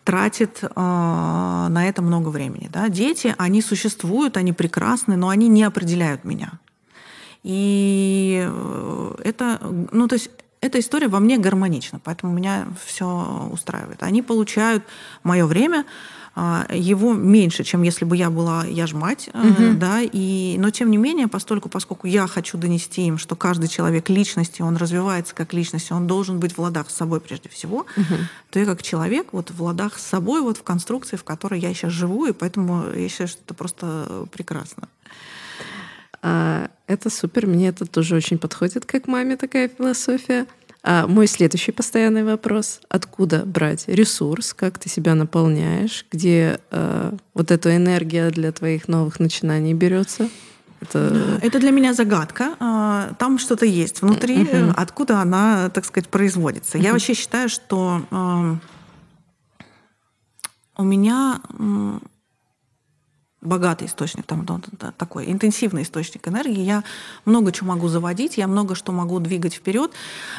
[0.03, 2.69] тратит э, на это много времени.
[2.71, 2.89] Да?
[2.89, 6.59] Дети, они существуют, они прекрасны, но они не определяют меня.
[7.43, 9.59] И э, это,
[9.91, 10.29] ну, то есть
[10.59, 14.03] эта история во мне гармонична, поэтому меня все устраивает.
[14.03, 14.83] Они получают
[15.23, 15.85] мое время,
[16.71, 19.73] его меньше, чем если бы я была, я ж мать, угу.
[19.73, 24.07] да, и, но тем не менее, постольку, поскольку я хочу донести им, что каждый человек
[24.09, 28.15] личности, он развивается как личность, он должен быть в ладах с собой прежде всего, угу.
[28.51, 31.73] то я как человек вот в ладах с собой, вот в конструкции, в которой я
[31.73, 34.89] сейчас живу, и поэтому я считаю, что это просто прекрасно.
[36.21, 40.45] А, это супер, мне это тоже очень подходит, как маме такая философия.
[40.89, 47.51] А мой следующий постоянный вопрос: откуда брать ресурс, как ты себя наполняешь, где э, вот
[47.51, 50.29] эта энергия для твоих новых начинаний берется?
[50.79, 51.39] Это...
[51.41, 52.55] это для меня загадка.
[52.61, 54.71] А, там что-то есть внутри, uh-huh.
[54.77, 56.77] откуда она, так сказать, производится.
[56.77, 56.83] Uh-huh.
[56.83, 58.03] Я вообще считаю, что
[60.77, 61.41] у меня
[63.41, 64.45] богатый источник, там,
[64.97, 66.61] такой интенсивный источник энергии.
[66.61, 66.83] Я
[67.25, 69.91] много чего могу заводить, я много что могу двигать вперед.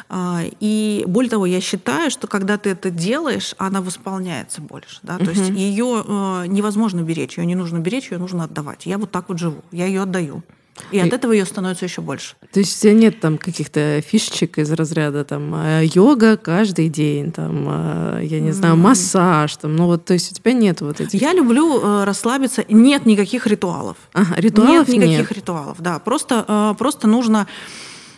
[0.09, 4.99] А, и более того, я считаю, что когда ты это делаешь, она восполняется больше.
[5.03, 5.19] Да?
[5.19, 8.87] То есть ее э, невозможно беречь, ее не нужно беречь, ее нужно отдавать.
[8.87, 10.43] Я вот так вот живу, я ее отдаю.
[10.91, 12.35] И от этого ее становится еще больше.
[12.53, 17.33] То есть у тебя нет там каких-то фишечек из разряда там э, йога каждый день,
[17.33, 21.01] там, э, я не знаю, массаж, там, ну вот, то есть у тебя нет вот
[21.01, 21.21] этих.
[21.21, 22.65] Я люблю э, расслабиться.
[22.69, 23.97] Нет никаких ритуалов.
[24.13, 25.33] Ага, ритуалов нет никаких нет.
[25.33, 25.99] ритуалов, да.
[25.99, 27.47] Просто, просто нужно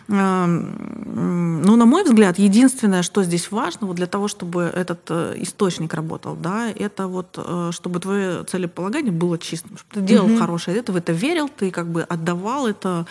[0.07, 5.93] ну, на мой взгляд, единственное, что здесь важно, вот для того, чтобы этот э, источник
[5.93, 10.37] работал, да, это вот, э, чтобы твое целеполагание было чистым, чтобы ты делал угу.
[10.37, 13.05] хорошее, ты в это верил, ты как бы отдавал это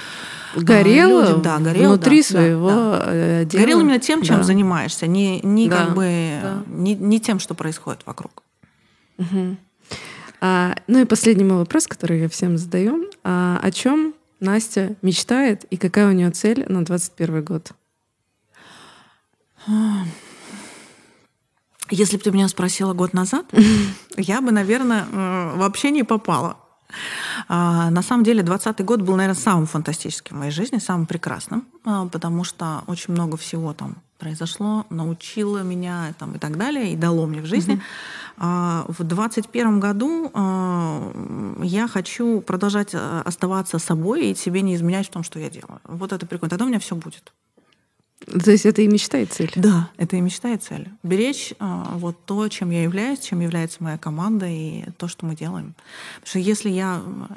[0.56, 3.44] горел, людям, да, горел внутри да, своего да, да.
[3.44, 3.60] дела.
[3.60, 4.42] Горел именно тем, чем да.
[4.42, 6.62] занимаешься, не, не да, как бы да.
[6.66, 8.42] не, не тем, что происходит вокруг.
[9.18, 9.56] Угу.
[10.40, 13.08] А, ну и последний мой вопрос, который я всем задаю.
[13.24, 17.72] А, о чем Настя мечтает и какая у нее цель на 21 год?
[21.90, 23.46] Если бы ты меня спросила год назад,
[24.16, 26.56] я бы, наверное, э, вообще не попала.
[27.48, 31.66] А, на самом деле, 2020 год был, наверное, самым фантастическим в моей жизни, самым прекрасным,
[31.84, 36.96] а, потому что очень много всего там произошло, научило меня там, и так далее, и
[36.96, 37.80] дало мне в жизни.
[38.38, 38.92] Mm-hmm.
[38.92, 40.30] В 2021 году
[41.62, 45.80] я хочу продолжать э, оставаться собой и себе не изменять в том, что я делаю.
[45.84, 46.50] Вот это прикольно.
[46.50, 47.32] Тогда у меня все будет.
[48.31, 49.51] То есть это и мечта, и цель?
[49.57, 50.89] Да, это и мечта, и цель.
[51.02, 55.35] Беречь а, вот то, чем я являюсь, чем является моя команда и то, что мы
[55.35, 55.74] делаем.
[56.15, 57.02] Потому что если я